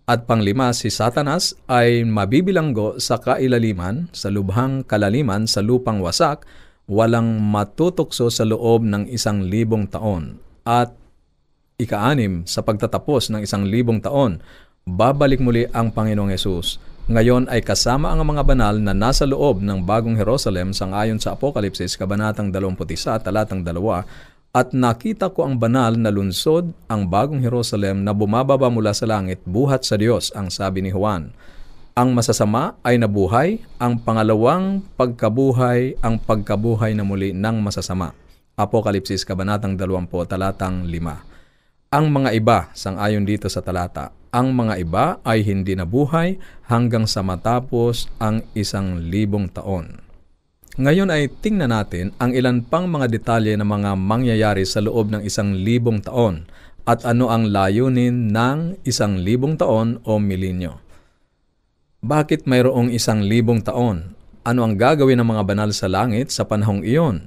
At 0.06 0.24
panglima, 0.24 0.70
si 0.70 0.86
Satanas 0.86 1.58
ay 1.68 2.06
mabibilanggo 2.06 3.02
sa 3.02 3.18
kailaliman, 3.18 4.06
sa 4.14 4.30
lubhang 4.30 4.86
kalaliman, 4.86 5.50
sa 5.50 5.60
lupang 5.60 5.98
wasak, 5.98 6.46
walang 6.86 7.42
matutukso 7.42 8.30
sa 8.30 8.46
loob 8.46 8.86
ng 8.86 9.10
isang 9.10 9.42
libong 9.42 9.90
taon. 9.90 10.38
At 10.62 10.94
Ikaanim, 11.76 12.48
sa 12.48 12.64
pagtatapos 12.64 13.28
ng 13.28 13.44
isang 13.44 13.68
libong 13.68 14.00
taon, 14.00 14.40
babalik 14.88 15.44
muli 15.44 15.68
ang 15.74 15.92
Panginoong 15.92 16.32
Yesus. 16.32 16.80
Ngayon 17.06 17.46
ay 17.52 17.62
kasama 17.62 18.10
ang 18.10 18.24
mga 18.26 18.42
banal 18.42 18.74
na 18.82 18.90
nasa 18.90 19.28
loob 19.28 19.62
ng 19.62 19.84
bagong 19.84 20.18
Jerusalem 20.18 20.74
sangayon 20.74 21.22
sa 21.22 21.36
Apokalipsis, 21.36 21.94
Kabanatang 21.94 22.50
21, 22.50 23.22
talatang 23.22 23.62
2, 23.62 24.56
at 24.56 24.72
nakita 24.72 25.28
ko 25.30 25.44
ang 25.44 25.60
banal 25.60 26.00
na 26.00 26.08
lunsod, 26.08 26.72
ang 26.88 27.12
bagong 27.12 27.44
Jerusalem 27.44 28.08
na 28.08 28.16
bumababa 28.16 28.72
mula 28.72 28.96
sa 28.96 29.04
langit, 29.04 29.44
buhat 29.44 29.84
sa 29.84 30.00
Diyos, 30.00 30.32
ang 30.32 30.48
sabi 30.48 30.80
ni 30.80 30.96
Juan. 30.96 31.36
Ang 31.96 32.12
masasama 32.12 32.76
ay 32.84 33.00
nabuhay, 33.00 33.56
ang 33.80 33.96
pangalawang 33.96 34.84
pagkabuhay, 35.00 35.96
ang 36.04 36.20
pagkabuhay 36.20 36.92
na 36.92 37.08
muli 37.08 37.32
ng 37.32 37.56
masasama. 37.64 38.12
Apokalipsis, 38.52 39.24
Kabanatang 39.24 39.80
20, 39.80 40.04
talatang 40.28 40.84
5. 40.84 40.92
Ang 41.96 42.04
mga 42.12 42.36
iba, 42.36 42.68
sangayon 42.76 43.24
dito 43.24 43.48
sa 43.48 43.64
talata, 43.64 44.12
ang 44.28 44.52
mga 44.52 44.76
iba 44.76 45.04
ay 45.24 45.40
hindi 45.40 45.72
nabuhay 45.72 46.36
hanggang 46.68 47.08
sa 47.08 47.24
matapos 47.24 48.12
ang 48.20 48.44
isang 48.52 49.00
libong 49.00 49.48
taon. 49.48 50.04
Ngayon 50.76 51.08
ay 51.08 51.32
tingnan 51.32 51.72
natin 51.72 52.12
ang 52.20 52.36
ilan 52.36 52.60
pang 52.60 52.92
mga 52.92 53.08
detalye 53.08 53.56
ng 53.56 53.64
mga 53.64 53.96
mangyayari 53.96 54.68
sa 54.68 54.84
loob 54.84 55.16
ng 55.16 55.24
isang 55.24 55.56
libong 55.56 56.04
taon 56.04 56.44
at 56.84 57.08
ano 57.08 57.32
ang 57.32 57.48
layunin 57.48 58.28
ng 58.28 58.84
isang 58.84 59.16
libong 59.16 59.56
taon 59.56 60.04
o 60.04 60.20
milenyo. 60.20 60.84
Bakit 62.06 62.46
mayroong 62.46 62.94
isang 62.94 63.18
libong 63.18 63.66
taon? 63.66 64.14
Ano 64.46 64.62
ang 64.62 64.78
gagawin 64.78 65.18
ng 65.18 65.26
mga 65.26 65.42
banal 65.42 65.74
sa 65.74 65.90
langit 65.90 66.30
sa 66.30 66.46
panahong 66.46 66.86
iyon? 66.86 67.26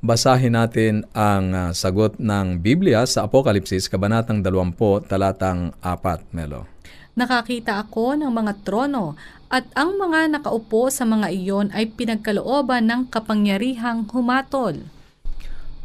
Basahin 0.00 0.56
natin 0.56 1.04
ang 1.12 1.52
uh, 1.52 1.68
sagot 1.76 2.16
ng 2.16 2.64
Biblia 2.64 3.04
sa 3.04 3.28
Apokalipsis, 3.28 3.92
Kabanatang 3.92 4.40
20, 4.40 5.04
talatang 5.04 5.76
4, 5.84 6.32
Melo. 6.32 6.64
Nakakita 7.12 7.76
ako 7.76 8.16
ng 8.16 8.32
mga 8.32 8.64
trono 8.64 9.20
at 9.52 9.68
ang 9.76 10.00
mga 10.00 10.32
nakaupo 10.32 10.88
sa 10.88 11.04
mga 11.04 11.28
iyon 11.36 11.68
ay 11.76 11.92
pinagkalooban 11.92 12.88
ng 12.88 13.12
kapangyarihang 13.12 14.08
humatol. 14.08 14.80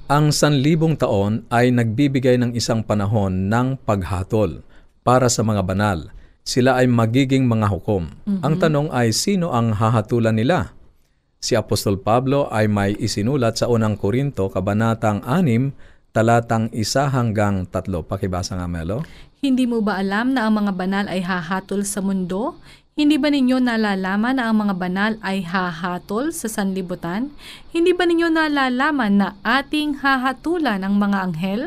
Ang 0.08 0.32
sanlibong 0.32 0.96
taon 0.96 1.44
ay 1.52 1.76
nagbibigay 1.76 2.40
ng 2.40 2.56
isang 2.56 2.80
panahon 2.80 3.52
ng 3.52 3.76
paghatol 3.84 4.64
para 5.04 5.28
sa 5.28 5.44
mga 5.44 5.68
banal. 5.68 6.16
Sila 6.41 6.81
ay 6.81 6.89
magiging 6.89 7.45
mga 7.45 7.69
hukom. 7.69 8.10
Mm-hmm. 8.10 8.41
Ang 8.41 8.55
tanong 8.57 8.88
ay 8.89 9.13
sino 9.13 9.53
ang 9.53 9.77
hahatulan 9.77 10.33
nila? 10.33 10.74
Si 11.41 11.57
Apostol 11.57 11.98
Pablo 12.01 12.50
ay 12.53 12.69
may 12.69 12.93
isinulat 12.98 13.57
sa 13.57 13.69
unang 13.69 13.98
Korinto, 13.98 14.50
Kabanatang 14.50 15.25
6, 15.25 15.74
talatang 16.13 16.69
1 16.69 16.86
hanggang 17.13 17.65
3. 17.65 18.05
Pakibasa 18.05 18.57
nga, 18.57 18.69
Melo. 18.69 19.01
Hindi 19.41 19.65
mo 19.65 19.81
ba 19.81 19.98
alam 19.98 20.38
na 20.38 20.45
ang 20.45 20.62
mga 20.62 20.77
banal 20.77 21.05
ay 21.10 21.25
hahatol 21.25 21.81
sa 21.81 21.98
mundo? 22.05 22.62
Hindi 22.93 23.17
ba 23.17 23.33
ninyo 23.33 23.57
nalalaman 23.57 24.38
na 24.38 24.53
ang 24.53 24.62
mga 24.62 24.75
banal 24.77 25.12
ay 25.25 25.41
hahatol 25.41 26.29
sa 26.29 26.45
sanlibutan? 26.45 27.33
Hindi 27.74 27.98
ba 27.98 28.05
ninyo 28.05 28.29
nalalaman 28.29 29.17
na 29.17 29.27
ating 29.41 30.05
hahatulan 30.05 30.86
ang 30.86 31.01
mga 31.01 31.17
anghel? 31.25 31.62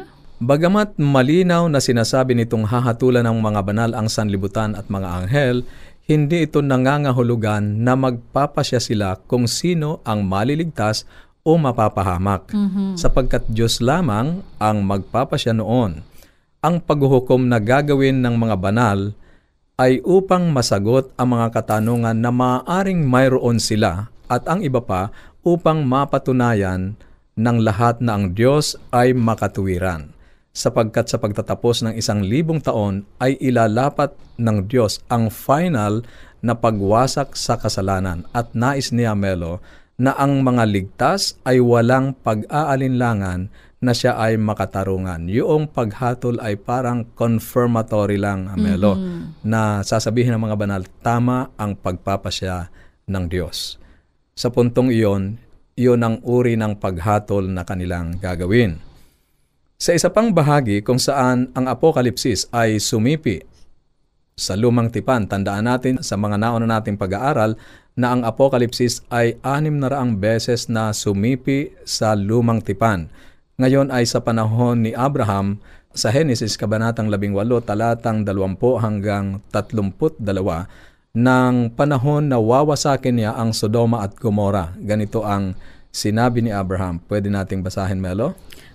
Bagamat 0.44 1.00
malinaw 1.00 1.72
na 1.72 1.80
sinasabi 1.80 2.36
nitong 2.36 2.68
hahatulan 2.68 3.24
ng 3.24 3.40
mga 3.40 3.60
banal 3.64 3.90
ang 3.96 4.12
sanlibutan 4.12 4.76
at 4.76 4.92
mga 4.92 5.24
anghel, 5.24 5.64
hindi 6.04 6.44
ito 6.44 6.60
nangangahulugan 6.60 7.80
na 7.80 7.96
magpapasya 7.96 8.76
sila 8.76 9.16
kung 9.24 9.48
sino 9.48 10.04
ang 10.04 10.20
maliligtas 10.28 11.08
o 11.48 11.56
mapapahamak, 11.56 12.52
mm-hmm. 12.52 12.92
sapagkat 13.00 13.48
Diyos 13.48 13.80
lamang 13.80 14.44
ang 14.60 14.84
magpapasya 14.84 15.56
noon. 15.56 16.04
Ang 16.60 16.76
paghuhukom 16.84 17.48
na 17.48 17.56
gagawin 17.56 18.20
ng 18.20 18.36
mga 18.36 18.60
banal 18.60 19.16
ay 19.80 20.04
upang 20.04 20.52
masagot 20.52 21.08
ang 21.16 21.40
mga 21.40 21.56
katanungan 21.56 22.20
na 22.20 22.28
maaaring 22.28 23.00
mayroon 23.00 23.56
sila 23.56 24.12
at 24.28 24.44
ang 24.44 24.60
iba 24.60 24.84
pa 24.84 25.08
upang 25.40 25.88
mapatunayan 25.88 27.00
ng 27.32 27.56
lahat 27.64 28.04
na 28.04 28.20
ang 28.20 28.36
Diyos 28.36 28.76
ay 28.92 29.16
makatuwiran 29.16 30.13
sapagkat 30.54 31.10
sa 31.10 31.18
pagtatapos 31.18 31.82
ng 31.84 31.94
isang 31.98 32.22
libong 32.22 32.62
taon 32.62 33.02
ay 33.18 33.34
ilalapat 33.42 34.14
ng 34.38 34.70
Diyos 34.70 35.02
ang 35.10 35.28
final 35.28 36.06
na 36.40 36.54
pagwasak 36.54 37.34
sa 37.34 37.58
kasalanan 37.58 38.22
at 38.30 38.54
nais 38.54 38.94
ni 38.94 39.02
Amelo 39.02 39.58
na 39.98 40.14
ang 40.14 40.46
mga 40.46 40.62
ligtas 40.70 41.38
ay 41.42 41.58
walang 41.58 42.14
pag-aalinlangan 42.22 43.50
na 43.84 43.92
siya 43.92 44.16
ay 44.16 44.40
makatarungan. 44.40 45.28
Yung 45.28 45.68
paghatol 45.68 46.40
ay 46.40 46.56
parang 46.56 47.04
confirmatory 47.12 48.16
lang, 48.16 48.48
Amelo, 48.48 48.96
mm-hmm. 48.96 49.44
na 49.44 49.84
sasabihin 49.84 50.34
ng 50.38 50.42
mga 50.48 50.56
banal, 50.56 50.82
tama 51.04 51.52
ang 51.60 51.76
pagpapasya 51.76 52.72
ng 53.10 53.24
Diyos. 53.28 53.76
Sa 54.32 54.48
puntong 54.48 54.88
iyon, 54.88 55.36
iyon 55.76 56.00
ang 56.00 56.16
uri 56.24 56.56
ng 56.56 56.80
paghatol 56.80 57.44
na 57.44 57.62
kanilang 57.62 58.16
gagawin. 58.16 58.93
Sa 59.84 59.92
isa 59.92 60.08
pang 60.08 60.32
bahagi 60.32 60.80
kung 60.80 60.96
saan 60.96 61.52
ang 61.52 61.68
Apokalipsis 61.68 62.48
ay 62.56 62.80
sumipi 62.80 63.44
sa 64.32 64.56
lumang 64.56 64.88
tipan, 64.88 65.28
tandaan 65.28 65.68
natin 65.68 66.00
sa 66.00 66.16
mga 66.16 66.40
nauna 66.40 66.64
nating 66.64 66.96
pag-aaral 66.96 67.52
na 67.92 68.16
ang 68.16 68.24
Apokalipsis 68.24 69.04
ay 69.12 69.36
anim 69.44 69.76
na 69.76 69.92
raang 69.92 70.16
beses 70.16 70.72
na 70.72 70.88
sumipi 70.96 71.76
sa 71.84 72.16
lumang 72.16 72.64
tipan. 72.64 73.12
Ngayon 73.60 73.92
ay 73.92 74.08
sa 74.08 74.24
panahon 74.24 74.88
ni 74.88 74.96
Abraham 74.96 75.60
sa 75.92 76.08
Genesis 76.08 76.56
Kabanatang 76.56 77.12
18 77.12 77.44
talatang 77.68 78.24
20 78.24 78.56
hanggang 78.80 79.44
32 79.52 80.00
ng 81.12 81.54
panahon 81.76 82.32
na 82.32 82.40
wawasakin 82.40 83.20
niya 83.20 83.36
ang 83.36 83.52
Sodoma 83.52 84.00
at 84.00 84.16
Gomora. 84.16 84.72
Ganito 84.80 85.28
ang 85.28 85.52
sinabi 85.92 86.40
ni 86.40 86.56
Abraham. 86.56 87.04
Pwede 87.04 87.28
nating 87.28 87.60
basahin, 87.60 88.00
Melo? 88.00 88.32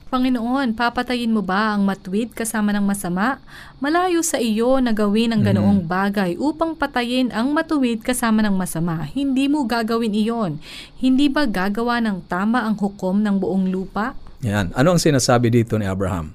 Panginoon, 0.10 0.74
papatayin 0.74 1.30
mo 1.30 1.46
ba 1.46 1.78
ang 1.78 1.86
matwid 1.86 2.34
kasama 2.34 2.74
ng 2.74 2.82
masama? 2.82 3.38
Malayo 3.78 4.26
sa 4.26 4.42
iyo 4.42 4.82
na 4.82 4.90
gawin 4.90 5.30
ang 5.30 5.46
ganoong 5.46 5.86
mm-hmm. 5.86 5.94
bagay 6.02 6.32
upang 6.42 6.74
patayin 6.74 7.30
ang 7.30 7.54
matuwid 7.54 8.02
kasama 8.02 8.42
ng 8.42 8.58
masama. 8.58 9.06
Hindi 9.06 9.46
mo 9.46 9.70
gagawin 9.70 10.18
iyon. 10.18 10.58
Hindi 10.98 11.30
ba 11.30 11.46
gagawa 11.46 12.02
ng 12.02 12.26
tama 12.26 12.66
ang 12.66 12.74
hukom 12.74 13.22
ng 13.22 13.38
buong 13.38 13.70
lupa? 13.70 14.18
Yan. 14.42 14.74
Ano 14.74 14.98
ang 14.98 15.02
sinasabi 15.02 15.54
dito 15.54 15.78
ni 15.78 15.86
Abraham? 15.86 16.34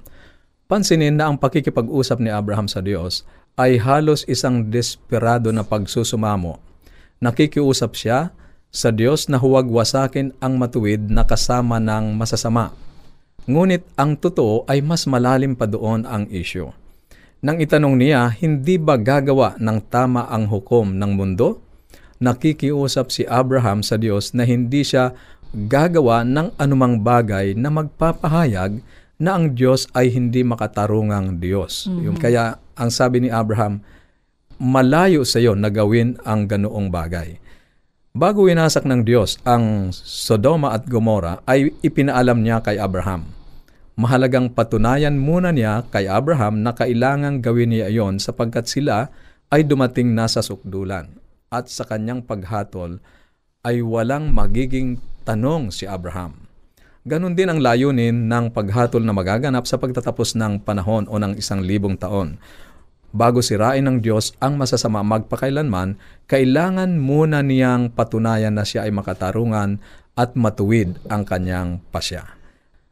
Pansinin 0.71 1.19
na 1.19 1.27
ang 1.27 1.35
pakikipag-usap 1.35 2.23
ni 2.23 2.31
Abraham 2.31 2.71
sa 2.71 2.79
Diyos 2.79 3.27
ay 3.59 3.75
halos 3.75 4.23
isang 4.31 4.71
desperado 4.71 5.51
na 5.51 5.67
pagsusumamo. 5.67 6.63
Nakikiusap 7.19 7.91
siya 7.91 8.31
sa 8.71 8.87
Diyos 8.95 9.27
na 9.27 9.35
huwag 9.35 9.67
wasakin 9.67 10.31
ang 10.39 10.55
matuwid 10.55 11.11
na 11.11 11.27
kasama 11.27 11.75
ng 11.83 12.15
masasama 12.15 12.84
Ngunit 13.45 13.85
ang 13.93 14.17
totoo 14.17 14.65
ay 14.65 14.81
mas 14.81 15.05
malalim 15.05 15.53
pa 15.53 15.69
doon 15.69 16.05
ang 16.09 16.25
isyo. 16.33 16.73
Nang 17.45 17.61
itanong 17.61 17.93
niya, 18.01 18.33
hindi 18.41 18.81
ba 18.81 18.97
gagawa 18.97 19.53
ng 19.61 19.79
tama 19.93 20.25
ang 20.25 20.49
hukom 20.49 20.97
ng 20.97 21.11
mundo? 21.13 21.61
Nakikiusap 22.17 23.13
si 23.13 23.21
Abraham 23.29 23.85
sa 23.85 24.01
Diyos 24.01 24.33
na 24.33 24.49
hindi 24.49 24.81
siya 24.81 25.13
gagawa 25.53 26.25
ng 26.25 26.57
anumang 26.57 27.05
bagay 27.05 27.53
na 27.53 27.69
magpapahayag 27.69 28.81
na 29.21 29.37
ang 29.37 29.53
Diyos 29.53 29.85
ay 29.93 30.09
hindi 30.09 30.41
makatarungang 30.41 31.37
Diyos. 31.37 31.85
Mm-hmm. 31.85 32.17
Kaya 32.17 32.57
ang 32.75 32.89
sabi 32.89 33.23
ni 33.23 33.29
Abraham, 33.29 33.79
malayo 34.57 35.21
sa 35.21 35.37
iyo 35.37 35.53
na 35.53 35.69
gawin 35.69 36.19
ang 36.25 36.49
ganoong 36.49 36.89
bagay. 36.89 37.39
Bago 38.15 38.47
winasak 38.47 38.87
ng 38.87 39.03
Diyos 39.03 39.35
ang 39.43 39.91
Sodoma 39.91 40.71
at 40.71 40.87
Gomora 40.87 41.43
ay 41.43 41.75
ipinaalam 41.83 42.39
niya 42.39 42.63
kay 42.63 42.79
Abraham. 42.79 43.27
Mahalagang 43.99 44.55
patunayan 44.55 45.19
muna 45.19 45.51
niya 45.51 45.83
kay 45.91 46.07
Abraham 46.07 46.63
na 46.63 46.71
kailangang 46.71 47.43
gawin 47.43 47.75
niya 47.75 47.91
iyon 47.91 48.23
sapagkat 48.23 48.71
sila 48.71 49.11
ay 49.51 49.67
dumating 49.67 50.15
na 50.15 50.31
sa 50.31 50.39
sukdulan 50.39 51.11
at 51.51 51.67
sa 51.67 51.83
kanyang 51.83 52.23
paghatol 52.23 53.03
ay 53.67 53.83
walang 53.83 54.31
magiging 54.31 54.95
tanong 55.27 55.75
si 55.75 55.83
Abraham. 55.83 56.47
Ganon 57.03 57.35
din 57.35 57.51
ang 57.51 57.59
layunin 57.59 58.31
ng 58.31 58.55
paghatol 58.55 59.03
na 59.03 59.11
magaganap 59.11 59.67
sa 59.67 59.75
pagtatapos 59.75 60.39
ng 60.39 60.63
panahon 60.63 61.03
o 61.11 61.19
ng 61.19 61.35
isang 61.35 61.59
libong 61.59 61.99
taon 61.99 62.39
bago 63.15 63.39
sirain 63.39 63.87
ng 63.87 64.03
Diyos 64.03 64.35
ang 64.43 64.59
masasama 64.59 64.99
magpakailanman, 65.07 65.95
kailangan 66.27 66.99
muna 66.99 67.39
niyang 67.39 67.95
patunayan 67.95 68.51
na 68.51 68.67
siya 68.67 68.83
ay 68.83 68.91
makatarungan 68.91 69.79
at 70.19 70.35
matuwid 70.35 70.99
ang 71.07 71.23
kanyang 71.23 71.79
pasya. 71.95 72.35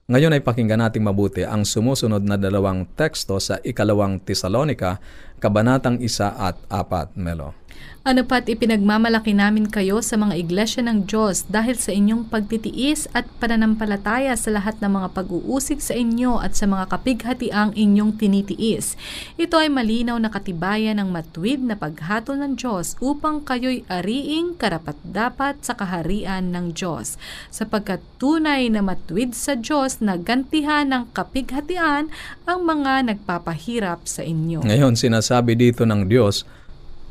Ngayon 0.07 0.35
ay 0.35 0.43
pakinggan 0.43 0.83
nating 0.83 1.03
mabuti 1.03 1.43
ang 1.43 1.63
sumusunod 1.63 2.23
na 2.23 2.35
dalawang 2.35 2.87
teksto 2.95 3.39
sa 3.39 3.59
ikalawang 3.63 4.19
Tesalonika, 4.23 4.99
kabanatang 5.39 5.99
isa 6.03 6.35
at 6.35 6.59
apat, 6.67 7.15
Melo. 7.19 7.55
Ano 8.03 8.27
pat 8.27 8.51
ipinagmamalaki 8.51 9.31
namin 9.31 9.71
kayo 9.71 10.03
sa 10.03 10.19
mga 10.19 10.35
iglesia 10.35 10.83
ng 10.83 11.07
Diyos 11.07 11.47
dahil 11.47 11.79
sa 11.79 11.95
inyong 11.95 12.27
pagtitiis 12.27 13.07
at 13.15 13.23
pananampalataya 13.39 14.35
sa 14.35 14.51
lahat 14.51 14.75
ng 14.83 14.91
mga 14.91 15.07
pag-uusig 15.15 15.79
sa 15.79 15.95
inyo 15.95 16.35
at 16.35 16.51
sa 16.51 16.67
mga 16.67 16.91
kapighatiang 16.91 17.71
inyong 17.71 18.19
tinitiis. 18.19 18.99
Ito 19.39 19.55
ay 19.55 19.71
malinaw 19.71 20.19
na 20.19 20.27
katibayan 20.27 20.99
ng 20.99 21.15
matuwid 21.15 21.63
na 21.63 21.79
paghatol 21.79 22.43
ng 22.43 22.59
Diyos 22.59 22.99
upang 22.99 23.39
kayo'y 23.39 23.87
ariing 23.87 24.59
karapat-dapat 24.59 25.63
sa 25.63 25.71
kaharian 25.71 26.51
ng 26.51 26.75
Diyos. 26.75 27.15
Sapagkat 27.55 28.03
tunay 28.19 28.67
na 28.67 28.83
matuwid 28.83 29.31
sa 29.31 29.55
Diyos 29.55 30.03
na 30.03 30.19
gantihan 30.19 30.91
ng 30.91 31.15
kapighatian 31.15 32.11
ang 32.43 32.59
mga 32.67 33.15
nagpapahirap 33.15 34.11
sa 34.11 34.27
inyo. 34.27 34.59
Ngayon, 34.59 34.99
sinasabi 34.99 35.55
dito 35.55 35.87
ng 35.87 36.11
Diyos, 36.11 36.43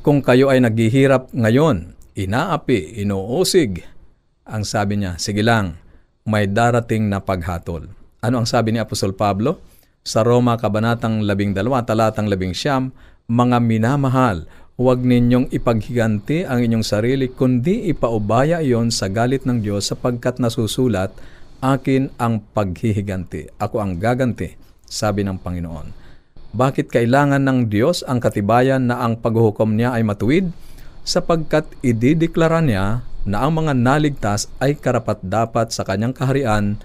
kung 0.03 0.19
kayo 0.19 0.51
ay 0.51 0.59
naghihirap 0.59 1.31
ngayon, 1.31 1.95
inaapi, 2.19 2.99
inuusig, 3.07 3.87
ang 4.43 4.67
sabi 4.67 4.99
niya, 4.99 5.15
sige 5.23 5.47
lang, 5.47 5.79
may 6.27 6.51
darating 6.51 7.07
na 7.07 7.23
paghatol. 7.23 7.87
Ano 8.19 8.43
ang 8.43 8.47
sabi 8.51 8.75
ni 8.75 8.83
Apostol 8.83 9.15
Pablo? 9.15 9.63
Sa 10.03 10.27
Roma, 10.27 10.59
Kabanatang 10.59 11.23
12, 11.23 11.55
Talatang 11.87 12.27
11, 12.27 12.91
Mga 13.31 13.59
minamahal, 13.63 14.51
huwag 14.75 15.07
ninyong 15.07 15.55
ipaghiganti 15.55 16.43
ang 16.43 16.59
inyong 16.59 16.83
sarili, 16.83 17.31
kundi 17.31 17.87
ipaubaya 17.87 18.59
iyon 18.59 18.91
sa 18.91 19.07
galit 19.07 19.47
ng 19.47 19.63
Diyos 19.63 19.87
sapagkat 19.87 20.43
nasusulat, 20.43 21.15
akin 21.63 22.11
ang 22.19 22.43
paghihiganti. 22.43 23.55
Ako 23.63 23.79
ang 23.79 24.03
gaganti, 24.03 24.59
sabi 24.83 25.23
ng 25.23 25.39
Panginoon. 25.39 26.02
Bakit 26.53 26.93
kailangan 26.93 27.49
ng 27.49 27.73
Diyos 27.73 28.05
ang 28.05 28.21
katibayan 28.21 28.85
na 28.85 29.01
ang 29.01 29.17
paghuhukom 29.17 29.73
niya 29.73 29.97
ay 29.97 30.05
matuwid? 30.05 30.53
Sapagkat 31.01 31.65
idideklara 31.81 32.61
niya 32.61 33.09
na 33.25 33.41
ang 33.41 33.57
mga 33.57 33.73
naligtas 33.73 34.53
ay 34.61 34.77
karapat-dapat 34.77 35.73
sa 35.73 35.81
kanyang 35.89 36.13
kaharian 36.13 36.77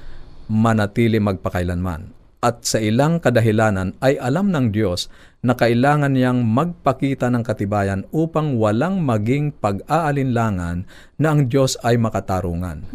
manatili 0.47 1.19
magpakailanman. 1.19 2.15
At 2.39 2.63
sa 2.63 2.79
ilang 2.79 3.19
kadahilanan 3.19 3.99
ay 3.99 4.15
alam 4.15 4.55
ng 4.55 4.71
Diyos 4.71 5.11
na 5.43 5.59
kailangan 5.59 6.15
niyang 6.15 6.47
magpakita 6.47 7.27
ng 7.27 7.43
katibayan 7.43 8.07
upang 8.15 8.55
walang 8.55 9.03
maging 9.03 9.51
pag-aalinlangan 9.51 10.87
na 11.19 11.27
ang 11.27 11.51
Diyos 11.51 11.75
ay 11.83 11.99
makatarungan. 11.99 12.87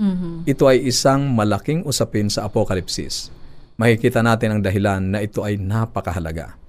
Ito 0.49 0.73
ay 0.73 0.89
isang 0.89 1.37
malaking 1.37 1.85
usapin 1.85 2.33
sa 2.33 2.49
Apokalipsis. 2.49 3.29
Makikita 3.77 4.25
natin 4.25 4.57
ang 4.57 4.61
dahilan 4.65 5.05
na 5.05 5.21
ito 5.21 5.45
ay 5.45 5.61
napakahalaga. 5.61 6.62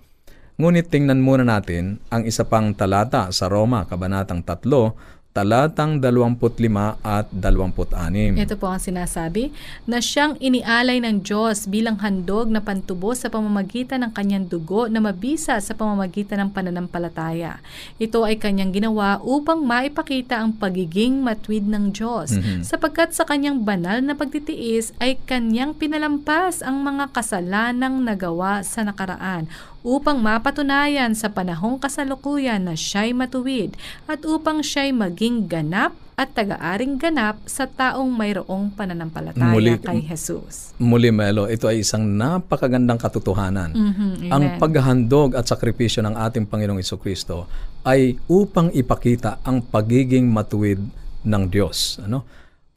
Ngunit 0.53 0.93
tingnan 0.93 1.17
muna 1.17 1.41
natin 1.41 1.97
ang 2.13 2.29
isa 2.29 2.45
pang 2.45 2.77
talata 2.77 3.33
sa 3.33 3.49
Roma, 3.49 3.89
Kabanatang 3.89 4.45
3, 4.45 4.93
talatang 5.33 5.97
25 5.97 7.01
at 7.01 7.25
26. 7.33 8.37
Ito 8.37 8.53
po 8.61 8.69
ang 8.69 8.77
sinasabi, 8.77 9.49
na 9.89 9.97
siyang 9.97 10.37
inialay 10.37 11.01
ng 11.01 11.25
Diyos 11.25 11.65
bilang 11.65 11.97
handog 12.05 12.53
na 12.53 12.61
pantubo 12.61 13.17
sa 13.17 13.33
pamamagitan 13.33 14.05
ng 14.05 14.11
kanyang 14.13 14.45
dugo 14.45 14.85
na 14.85 15.01
mabisa 15.01 15.57
sa 15.57 15.73
pamamagitan 15.73 16.37
ng 16.37 16.49
pananampalataya. 16.53 17.57
Ito 17.97 18.21
ay 18.21 18.37
kanyang 18.37 18.77
ginawa 18.77 19.17
upang 19.25 19.65
maipakita 19.65 20.37
ang 20.37 20.53
pagiging 20.53 21.25
matwid 21.25 21.65
ng 21.65 21.89
Diyos, 21.97 22.37
Mhm. 22.37 22.61
sapagkat 22.61 23.17
sa 23.17 23.25
kanyang 23.25 23.65
banal 23.65 24.05
na 24.05 24.13
pagtitiis 24.13 24.93
ay 25.01 25.17
kanyang 25.25 25.73
pinalampas 25.73 26.61
ang 26.61 26.77
mga 26.85 27.09
kasalanang 27.09 28.05
nagawa 28.05 28.61
sa 28.61 28.85
nakaraan 28.85 29.49
upang 29.83 30.23
mapatunayan 30.23 31.11
sa 31.11 31.27
panahong 31.27 31.75
kasalukuyan 31.75 32.63
na 32.63 32.73
siya'y 32.73 33.11
matuwid 33.11 33.75
at 34.07 34.23
upang 34.23 34.63
siya'y 34.63 34.95
maging 34.95 35.45
ganap 35.51 35.91
at 36.13 36.31
taga-aring 36.31 36.95
ganap 36.95 37.41
sa 37.43 37.65
taong 37.67 38.07
mayroong 38.07 38.71
pananampalataya 38.71 39.51
Muli- 39.51 39.81
kay 39.81 39.99
Jesus. 40.05 40.71
Muli, 40.79 41.09
Melo, 41.09 41.49
ito 41.49 41.65
ay 41.65 41.81
isang 41.81 42.05
napakagandang 42.05 43.01
katotohanan. 43.01 43.73
Mhm, 43.73 44.29
Ang 44.29 44.43
paghahandog 44.61 45.35
at 45.35 45.49
sakripisyo 45.49 46.05
ng 46.05 46.15
ating 46.15 46.45
Panginoong 46.45 46.79
Kristo 47.01 47.49
ay 47.83 48.15
upang 48.29 48.69
ipakita 48.71 49.41
ang 49.43 49.65
pagiging 49.65 50.29
matuwid 50.29 50.79
ng 51.25 51.43
Diyos. 51.49 51.99
Ano? 52.05 52.23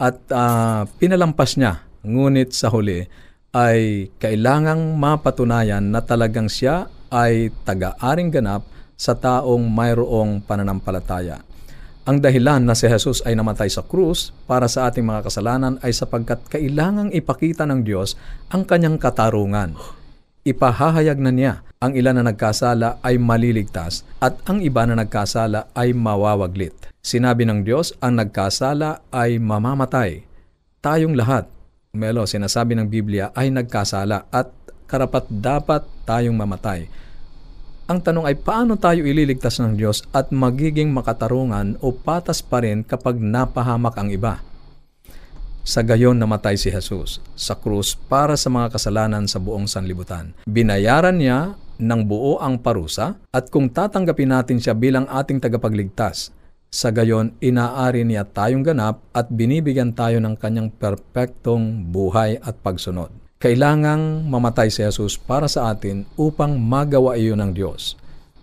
At 0.00 0.16
ah, 0.32 0.88
pinalampas 0.96 1.60
niya, 1.60 1.84
ngunit 2.02 2.56
sa 2.56 2.72
huli 2.72 3.04
ay 3.52 4.12
kailangang 4.20 4.96
mapatunayan 4.96 5.84
na 5.92 6.04
talagang 6.04 6.48
siya 6.48 6.88
ay 7.12 7.54
taga-aring 7.66 8.30
ganap 8.30 8.66
sa 8.96 9.12
taong 9.12 9.62
mayroong 9.68 10.40
pananampalataya. 10.42 11.44
Ang 12.06 12.22
dahilan 12.22 12.62
na 12.62 12.78
si 12.78 12.86
Jesus 12.86 13.18
ay 13.26 13.34
namatay 13.34 13.66
sa 13.66 13.82
krus 13.82 14.30
para 14.46 14.70
sa 14.70 14.86
ating 14.86 15.02
mga 15.02 15.26
kasalanan 15.26 15.82
ay 15.82 15.90
sapagkat 15.90 16.38
kailangang 16.46 17.10
ipakita 17.10 17.66
ng 17.66 17.82
Diyos 17.82 18.14
ang 18.54 18.62
kanyang 18.62 18.94
katarungan. 18.94 19.74
Ipahahayag 20.46 21.18
na 21.18 21.34
niya 21.34 21.54
ang 21.82 21.98
ilan 21.98 22.22
na 22.22 22.30
nagkasala 22.30 23.02
ay 23.02 23.18
maliligtas 23.18 24.06
at 24.22 24.38
ang 24.46 24.62
iba 24.62 24.86
na 24.86 24.96
nagkasala 24.96 25.74
ay 25.74 25.92
mawawaglit. 25.92 26.72
Sinabi 27.02 27.42
ng 27.42 27.66
Diyos, 27.66 27.92
ang 27.98 28.22
nagkasala 28.22 29.10
ay 29.10 29.42
mamamatay. 29.42 30.24
Tayong 30.80 31.18
lahat, 31.18 31.50
Melo, 31.92 32.22
sinasabi 32.24 32.78
ng 32.78 32.86
Biblia, 32.86 33.34
ay 33.34 33.50
nagkasala 33.50 34.30
at 34.30 34.54
karapat 34.86 35.26
dapat 35.28 35.82
tayong 36.06 36.34
mamatay. 36.34 36.86
Ang 37.86 38.02
tanong 38.02 38.26
ay 38.26 38.34
paano 38.34 38.74
tayo 38.74 39.06
ililigtas 39.06 39.62
ng 39.62 39.78
Diyos 39.78 40.02
at 40.10 40.34
magiging 40.34 40.90
makatarungan 40.90 41.78
o 41.78 41.94
patas 41.94 42.42
pa 42.42 42.58
rin 42.58 42.82
kapag 42.82 43.14
napahamak 43.22 43.94
ang 43.94 44.10
iba? 44.10 44.42
Sa 45.62 45.86
gayon 45.86 46.18
namatay 46.18 46.58
si 46.58 46.70
Jesus 46.70 47.22
sa 47.38 47.54
krus 47.54 47.94
para 47.94 48.34
sa 48.34 48.50
mga 48.50 48.74
kasalanan 48.74 49.30
sa 49.30 49.38
buong 49.38 49.70
sanlibutan. 49.70 50.34
Binayaran 50.50 51.18
niya 51.18 51.54
ng 51.78 52.02
buo 52.06 52.42
ang 52.42 52.58
parusa 52.58 53.18
at 53.30 53.50
kung 53.54 53.70
tatanggapin 53.70 54.34
natin 54.34 54.58
siya 54.58 54.74
bilang 54.74 55.06
ating 55.06 55.38
tagapagligtas, 55.38 56.34
sa 56.70 56.90
gayon 56.90 57.38
inaari 57.38 58.02
niya 58.02 58.26
tayong 58.26 58.66
ganap 58.66 58.98
at 59.14 59.30
binibigyan 59.30 59.94
tayo 59.94 60.18
ng 60.18 60.34
kanyang 60.34 60.74
perpektong 60.74 61.86
buhay 61.86 62.42
at 62.42 62.58
pagsunod. 62.60 63.25
Kailangang 63.46 64.26
mamatay 64.26 64.74
si 64.74 64.82
Jesus 64.82 65.14
para 65.14 65.46
sa 65.46 65.70
atin 65.70 66.02
upang 66.18 66.58
magawa 66.58 67.14
iyon 67.14 67.38
ng 67.38 67.52
Diyos. 67.54 67.94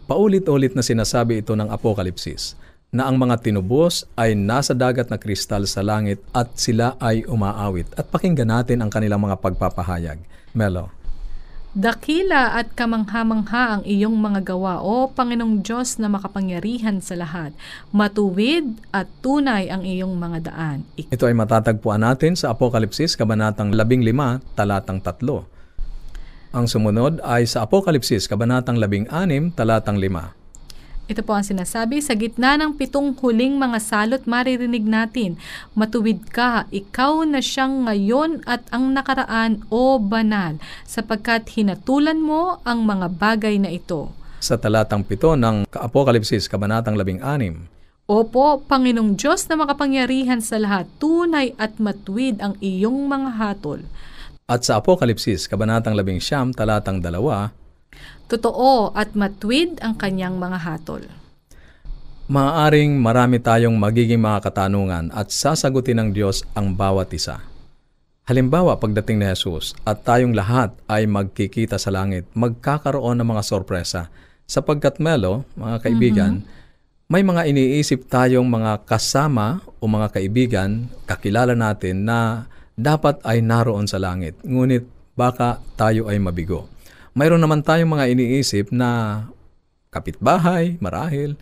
Paulit-ulit 0.07 0.71
na 0.71 0.79
sinasabi 0.79 1.43
ito 1.43 1.59
ng 1.59 1.67
Apokalipsis 1.67 2.55
na 2.87 3.11
ang 3.11 3.19
mga 3.19 3.43
tinubos 3.43 4.07
ay 4.15 4.31
nasa 4.31 4.71
dagat 4.71 5.11
na 5.11 5.19
kristal 5.19 5.67
sa 5.67 5.83
langit 5.83 6.23
at 6.31 6.55
sila 6.55 6.95
ay 7.03 7.27
umaawit. 7.27 7.91
At 7.99 8.07
pakinggan 8.15 8.47
natin 8.47 8.79
ang 8.79 8.87
kanilang 8.87 9.19
mga 9.19 9.43
pagpapahayag. 9.43 10.23
Melo. 10.55 10.87
Dakila 11.73 12.53
at 12.53 12.69
kamangha-mangha 12.77 13.81
ang 13.81 13.81
iyong 13.81 14.13
mga 14.13 14.53
gawa, 14.53 14.85
O 14.85 15.09
Panginoong 15.09 15.65
Diyos 15.65 15.97
na 15.97 16.05
makapangyarihan 16.05 17.01
sa 17.01 17.17
lahat. 17.17 17.49
Matuwid 17.89 18.77
at 18.93 19.09
tunay 19.25 19.73
ang 19.73 19.81
iyong 19.81 20.13
mga 20.13 20.53
daan. 20.53 20.85
Ito 20.93 21.25
ay 21.25 21.33
matatagpuan 21.33 22.05
natin 22.05 22.37
sa 22.37 22.53
Apokalipsis, 22.53 23.17
Kabanatang 23.17 23.73
15, 23.73 24.45
talatang 24.53 25.01
3. 25.01 26.53
Ang 26.53 26.69
sumunod 26.69 27.17
ay 27.25 27.49
sa 27.49 27.65
Apokalipsis, 27.65 28.29
Kabanatang 28.29 28.77
16, 28.77 29.57
talatang 29.57 29.97
5. 29.97 30.42
Ito 31.13 31.21
po 31.21 31.37
ang 31.37 31.45
sinasabi, 31.45 32.01
sa 32.01 32.17
gitna 32.17 32.57
ng 32.57 32.73
pitong 32.73 33.13
huling 33.13 33.53
mga 33.61 33.77
salot 33.77 34.25
maririnig 34.25 34.81
natin, 34.81 35.37
matuwid 35.77 36.25
ka, 36.33 36.65
ikaw 36.73 37.21
na 37.21 37.37
siyang 37.37 37.85
ngayon 37.85 38.41
at 38.49 38.65
ang 38.73 38.97
nakaraan 38.97 39.61
o 39.69 40.01
banal, 40.01 40.57
sapagkat 40.89 41.53
hinatulan 41.53 42.17
mo 42.17 42.57
ang 42.65 42.81
mga 42.81 43.13
bagay 43.13 43.61
na 43.61 43.69
ito. 43.69 44.09
Sa 44.41 44.57
talatang 44.57 45.05
7 45.05 45.37
ng 45.37 45.69
Apokalipsis, 45.69 46.49
Kabanatang 46.49 46.97
16. 46.97 47.69
Opo, 48.09 48.65
Panginoong 48.65 49.13
Diyos 49.13 49.45
na 49.53 49.61
makapangyarihan 49.61 50.41
sa 50.41 50.57
lahat, 50.57 50.89
tunay 50.97 51.53
at 51.61 51.77
matuwid 51.77 52.41
ang 52.41 52.57
iyong 52.57 53.05
mga 53.05 53.37
hatol. 53.37 53.85
At 54.49 54.65
sa 54.65 54.81
Apokalipsis, 54.81 55.45
Kabanatang 55.45 55.93
11, 55.93 56.57
talatang 56.57 57.05
2, 57.05 57.62
Totoo 58.31 58.93
at 58.95 59.13
matuwid 59.13 59.81
ang 59.83 59.97
kanyang 59.99 60.39
mga 60.39 60.57
hatol. 60.63 61.03
Maaaring 62.31 62.97
marami 62.97 63.43
tayong 63.43 63.75
magiging 63.75 64.23
mga 64.23 64.47
katanungan 64.47 65.11
at 65.11 65.27
sasagutin 65.29 65.99
ng 65.99 66.09
Diyos 66.15 66.47
ang 66.55 66.71
bawat 66.71 67.11
isa. 67.11 67.43
Halimbawa, 68.23 68.79
pagdating 68.79 69.19
ni 69.19 69.27
Jesus 69.27 69.75
at 69.83 70.07
tayong 70.07 70.31
lahat 70.31 70.71
ay 70.87 71.03
magkikita 71.03 71.75
sa 71.75 71.91
langit, 71.91 72.23
magkakaroon 72.31 73.19
ng 73.19 73.27
mga 73.27 73.43
sorpresa. 73.43 74.07
Sapagkat 74.47 75.03
Melo, 75.03 75.43
mga 75.59 75.83
kaibigan, 75.83 76.47
may 77.11 77.19
mga 77.19 77.43
iniisip 77.51 78.07
tayong 78.07 78.47
mga 78.47 78.87
kasama 78.87 79.59
o 79.77 79.91
mga 79.91 80.07
kaibigan, 80.15 80.87
kakilala 81.03 81.51
natin 81.51 82.07
na 82.07 82.47
dapat 82.79 83.19
ay 83.27 83.43
naroon 83.43 83.85
sa 83.85 83.99
langit. 83.99 84.39
Ngunit 84.47 84.87
baka 85.13 85.59
tayo 85.75 86.07
ay 86.07 86.17
mabigo. 86.17 86.71
Mayroon 87.13 87.45
naman 87.45 87.61
tayong 87.61 87.93
mga 87.93 88.09
iniisip 88.09 88.73
na 88.73 89.21
kapitbahay, 89.93 90.81
marahil, 90.81 91.37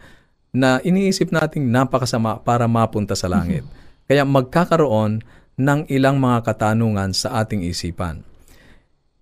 na 0.51 0.83
iniisip 0.83 1.31
nating 1.31 1.71
napakasama 1.71 2.43
para 2.43 2.67
mapunta 2.67 3.15
sa 3.15 3.31
langit. 3.31 3.63
Kaya 4.03 4.27
magkakaroon 4.27 5.23
ng 5.55 5.79
ilang 5.87 6.19
mga 6.19 6.43
katanungan 6.43 7.15
sa 7.15 7.39
ating 7.39 7.63
isipan. 7.63 8.27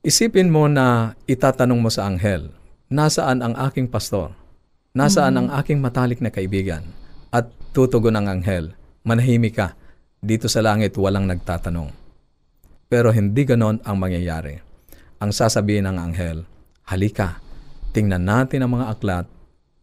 Isipin 0.01 0.49
mo 0.49 0.65
na 0.65 1.13
itatanong 1.29 1.77
mo 1.77 1.93
sa 1.93 2.09
anghel, 2.09 2.49
nasaan 2.89 3.45
ang 3.45 3.53
aking 3.69 3.85
pastor? 3.85 4.33
Nasaan 4.97 5.37
ang 5.37 5.47
aking 5.53 5.77
matalik 5.77 6.17
na 6.17 6.33
kaibigan? 6.33 6.81
At 7.29 7.53
tutugon 7.77 8.17
ang 8.17 8.25
anghel, 8.25 8.73
manahimik 9.05 9.61
ka, 9.61 9.77
dito 10.17 10.49
sa 10.49 10.65
langit 10.65 10.97
walang 10.97 11.29
nagtatanong. 11.29 11.93
Pero 12.89 13.13
hindi 13.13 13.45
ganon 13.45 13.77
ang 13.85 14.01
mangyayari. 14.01 14.68
Ang 15.19 15.35
sasabihin 15.35 15.83
ng 15.83 15.99
anghel, 15.99 16.47
halika, 16.87 17.43
tingnan 17.91 18.23
natin 18.23 18.63
ang 18.63 18.79
mga 18.79 18.95
aklat, 18.95 19.25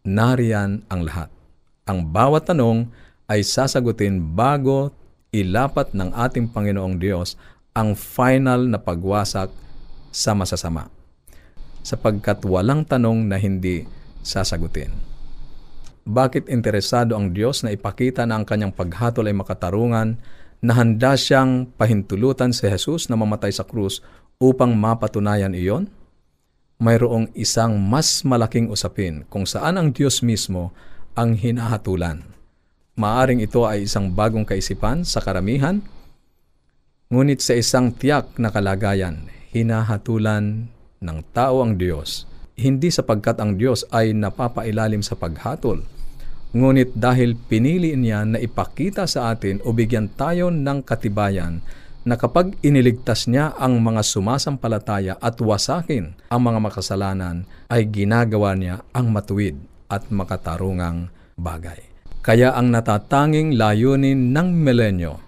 nariyan 0.01 0.81
ang 0.89 1.05
lahat. 1.05 1.29
Ang 1.85 2.09
bawat 2.09 2.49
tanong 2.49 2.89
ay 3.29 3.45
sasagutin 3.45 4.17
bago 4.17 4.89
ilapat 5.29 5.93
ng 5.93 6.09
ating 6.09 6.49
Panginoong 6.49 6.97
Diyos 6.97 7.37
ang 7.77 7.93
final 7.93 8.65
na 8.65 8.81
pagwasak 8.81 9.53
sa 10.09 10.33
masasama 10.33 10.89
sapagkat 11.85 12.41
walang 12.41 12.81
tanong 12.81 13.29
na 13.29 13.37
hindi 13.37 13.85
sasagutin. 14.25 14.89
Bakit 16.07 16.49
interesado 16.49 17.13
ang 17.13 17.29
Diyos 17.29 17.61
na 17.61 17.69
ipakita 17.69 18.25
na 18.25 18.41
ang 18.41 18.45
kanyang 18.47 18.73
paghatol 18.73 19.29
ay 19.29 19.37
makatarungan 19.37 20.17
na 20.65 20.73
handa 20.73 21.13
siyang 21.13 21.69
pahintulutan 21.77 22.49
si 22.49 22.65
Jesus 22.65 23.05
na 23.05 23.15
mamatay 23.19 23.53
sa 23.53 23.61
krus 23.61 24.01
upang 24.37 24.77
mapatunayan 24.77 25.53
iyon? 25.57 25.89
Mayroong 26.77 27.33
isang 27.33 27.81
mas 27.81 28.21
malaking 28.21 28.69
usapin 28.69 29.25
kung 29.33 29.49
saan 29.49 29.81
ang 29.81 29.89
Diyos 29.89 30.21
mismo 30.21 30.69
ang 31.17 31.33
hinahatulan. 31.33 32.21
Maaring 32.93 33.41
ito 33.41 33.65
ay 33.65 33.89
isang 33.89 34.13
bagong 34.13 34.45
kaisipan 34.45 35.01
sa 35.01 35.21
karamihan, 35.25 35.81
ngunit 37.09 37.41
sa 37.41 37.57
isang 37.57 37.89
tiyak 37.89 38.37
na 38.37 38.53
kalagayan, 38.53 39.25
hinahatulan 39.49 40.69
ng 41.01 41.19
tao 41.33 41.65
ang 41.65 41.81
Diyos, 41.81 42.29
hindi 42.53 42.93
sapagkat 42.93 43.41
ang 43.41 43.57
Diyos 43.57 43.89
ay 43.89 44.13
napapailalim 44.13 45.01
sa 45.01 45.17
paghatol, 45.17 45.81
ngunit 46.53 46.93
dahil 46.93 47.33
pinili 47.33 47.97
niya 47.97 48.21
na 48.21 48.37
ipakita 48.37 49.09
sa 49.09 49.33
atin 49.33 49.65
o 49.65 49.73
bigyan 49.73 50.13
tayo 50.13 50.53
ng 50.53 50.85
katibayan 50.85 51.65
na 52.07 52.15
kapag 52.15 52.55
iniligtas 52.63 53.27
niya 53.27 53.51
ang 53.59 53.83
mga 53.83 53.99
sumasampalataya 53.99 55.19
at 55.19 55.43
wasakin 55.43 56.15
ang 56.31 56.41
mga 56.41 56.59
makasalanan, 56.63 57.43
ay 57.67 57.83
ginagawa 57.91 58.55
niya 58.55 58.79
ang 58.95 59.11
matuwid 59.11 59.59
at 59.91 60.07
makatarungang 60.07 61.11
bagay. 61.35 61.83
Kaya 62.23 62.55
ang 62.55 62.71
natatanging 62.71 63.59
layunin 63.59 64.31
ng 64.31 64.47
milenyo 64.55 65.19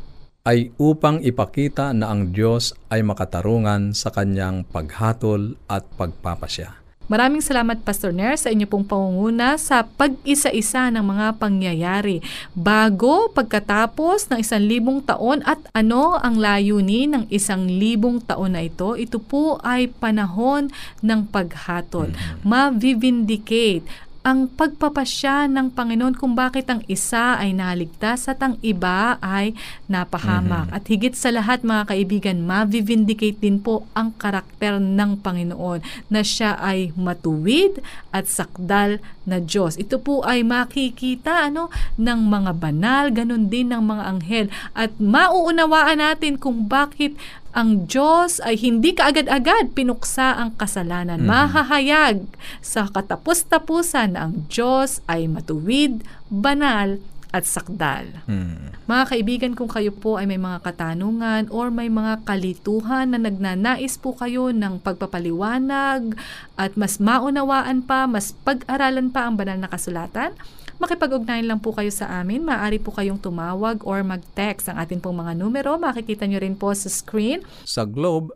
ay 0.47 0.71
upang 0.79 1.19
ipakita 1.19 1.91
na 1.91 2.15
ang 2.15 2.31
Diyos 2.31 2.71
ay 2.87 3.03
makatarungan 3.03 3.91
sa 3.91 4.15
kanyang 4.15 4.63
paghatol 4.63 5.59
at 5.67 5.83
pagpapasya. 5.99 6.79
Maraming 7.09 7.41
salamat 7.41 7.81
Pastor 7.81 8.13
Nair 8.13 8.37
sa 8.37 8.53
inyo 8.53 8.69
pong 8.69 8.85
pangunguna 8.85 9.57
sa 9.57 9.81
pag-isa-isa 9.81 10.93
ng 10.93 11.01
mga 11.01 11.41
pangyayari 11.41 12.21
bago, 12.53 13.33
pagkatapos 13.33 14.29
ng 14.29 14.45
isang 14.45 14.61
libong 14.61 15.01
taon 15.01 15.41
at 15.41 15.57
ano 15.73 16.21
ang 16.21 16.37
layunin 16.37 17.17
ng 17.17 17.25
isang 17.33 17.65
libong 17.65 18.21
taon 18.21 18.53
na 18.53 18.61
ito. 18.61 18.93
Ito 18.93 19.17
po 19.17 19.57
ay 19.65 19.89
panahon 19.89 20.69
ng 21.01 21.25
paghatol. 21.33 22.13
Ma-vindicate 22.45 23.89
ang 24.19 24.51
pagpapasya 24.51 25.47
ng 25.47 25.71
Panginoon 25.71 26.19
kung 26.19 26.35
bakit 26.35 26.67
ang 26.67 26.83
isa 26.91 27.39
ay 27.39 27.55
naligtas 27.55 28.27
at 28.27 28.43
ang 28.43 28.59
iba 28.59 29.15
ay 29.23 29.55
napahamak. 29.87 30.67
At 30.75 30.91
higit 30.91 31.15
sa 31.15 31.31
lahat 31.31 31.63
mga 31.63 31.87
kaibigan, 31.87 32.43
ma-vindicate 32.43 33.39
din 33.39 33.63
po 33.63 33.87
ang 33.95 34.11
karakter 34.19 34.75
ng 34.77 35.23
Panginoon 35.23 36.11
na 36.11 36.21
siya 36.21 36.59
ay 36.59 36.91
matuwid 36.99 37.79
at 38.11 38.27
sakdal 38.27 38.99
na 39.29 39.37
Diyos. 39.37 39.77
Ito 39.77 40.01
po 40.01 40.25
ay 40.25 40.41
makikita 40.41 41.47
ano 41.47 41.69
ng 42.01 42.19
mga 42.25 42.51
banal, 42.57 43.13
ganun 43.13 43.47
din 43.47 43.69
ng 43.69 43.85
mga 43.85 44.03
anghel 44.09 44.47
at 44.73 44.89
mauunawaan 44.97 46.01
natin 46.01 46.41
kung 46.41 46.65
bakit 46.65 47.13
ang 47.49 47.89
Diyos 47.89 48.37
ay 48.45 48.57
hindi 48.61 48.93
kaagad-agad 48.93 49.73
pinuksa 49.73 50.37
ang 50.37 50.53
kasalanan. 50.53 51.25
Mahahayag 51.25 52.25
sa 52.61 52.85
katapos-tapusan 52.85 54.13
ang 54.13 54.45
Diyos 54.49 55.01
ay 55.09 55.25
matuwid, 55.25 56.05
banal, 56.29 57.01
at 57.29 57.45
sakdal. 57.45 58.25
Hmm. 58.25 58.73
Mga 58.89 59.03
kaibigan, 59.13 59.53
kung 59.53 59.69
kayo 59.69 59.93
po 59.93 60.17
ay 60.17 60.25
may 60.25 60.41
mga 60.41 60.65
katanungan 60.65 61.45
or 61.53 61.69
may 61.69 61.85
mga 61.85 62.25
kalituhan 62.25 63.13
na 63.13 63.21
nagnanais 63.21 64.01
po 64.01 64.17
kayo 64.17 64.49
ng 64.49 64.81
pagpapaliwanag 64.81 66.17
at 66.57 66.73
mas 66.73 66.97
maunawaan 66.97 67.85
pa, 67.85 68.09
mas 68.09 68.33
pag-aralan 68.41 69.13
pa 69.13 69.29
ang 69.29 69.37
banal 69.37 69.61
na 69.61 69.69
kasulatan, 69.69 70.33
makipag-ugnayan 70.81 71.45
lang 71.45 71.61
po 71.61 71.69
kayo 71.69 71.93
sa 71.93 72.09
amin. 72.17 72.41
Maaari 72.41 72.81
po 72.81 72.89
kayong 72.89 73.21
tumawag 73.21 73.85
or 73.85 74.01
mag-text 74.01 74.65
ang 74.73 74.81
atin 74.81 74.97
pong 74.97 75.21
mga 75.21 75.37
numero. 75.37 75.77
Makikita 75.77 76.25
nyo 76.25 76.41
rin 76.41 76.57
po 76.57 76.73
sa 76.73 76.89
screen. 76.89 77.45
Sa 77.61 77.85
Globe, 77.85 78.33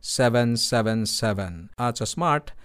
0917-1742-777 0.00 1.76
at 1.76 2.00
sa 2.00 2.06
Smart, 2.08 2.56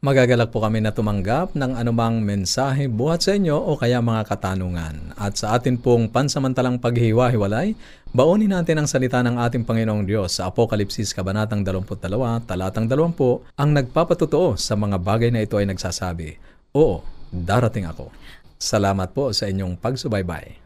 Magagalak 0.00 0.48
po 0.48 0.64
kami 0.64 0.80
na 0.80 0.96
tumanggap 0.96 1.52
ng 1.52 1.76
anumang 1.76 2.24
mensahe 2.24 2.88
buhat 2.88 3.20
sa 3.20 3.36
inyo 3.36 3.52
o 3.52 3.76
kaya 3.76 4.00
mga 4.00 4.32
katanungan. 4.32 5.12
At 5.12 5.36
sa 5.36 5.52
atin 5.52 5.76
pong 5.76 6.08
pansamantalang 6.08 6.80
paghiwa-hiwalay, 6.80 7.76
baunin 8.08 8.48
natin 8.48 8.80
ang 8.80 8.88
salita 8.88 9.20
ng 9.20 9.36
ating 9.36 9.60
Panginoong 9.60 10.08
Diyos 10.08 10.40
sa 10.40 10.48
Apokalipsis 10.48 11.12
Kabanatang 11.12 11.60
22, 11.68 12.00
Talatang 12.48 12.88
20, 12.88 13.44
ang 13.60 13.70
nagpapatotoo 13.76 14.56
sa 14.56 14.72
mga 14.72 14.96
bagay 15.04 15.28
na 15.28 15.44
ito 15.44 15.60
ay 15.60 15.68
nagsasabi, 15.68 16.40
Oo, 16.72 17.04
darating 17.28 17.84
ako. 17.84 18.08
Salamat 18.56 19.12
po 19.12 19.36
sa 19.36 19.52
inyong 19.52 19.76
pagsubaybay. 19.76 20.59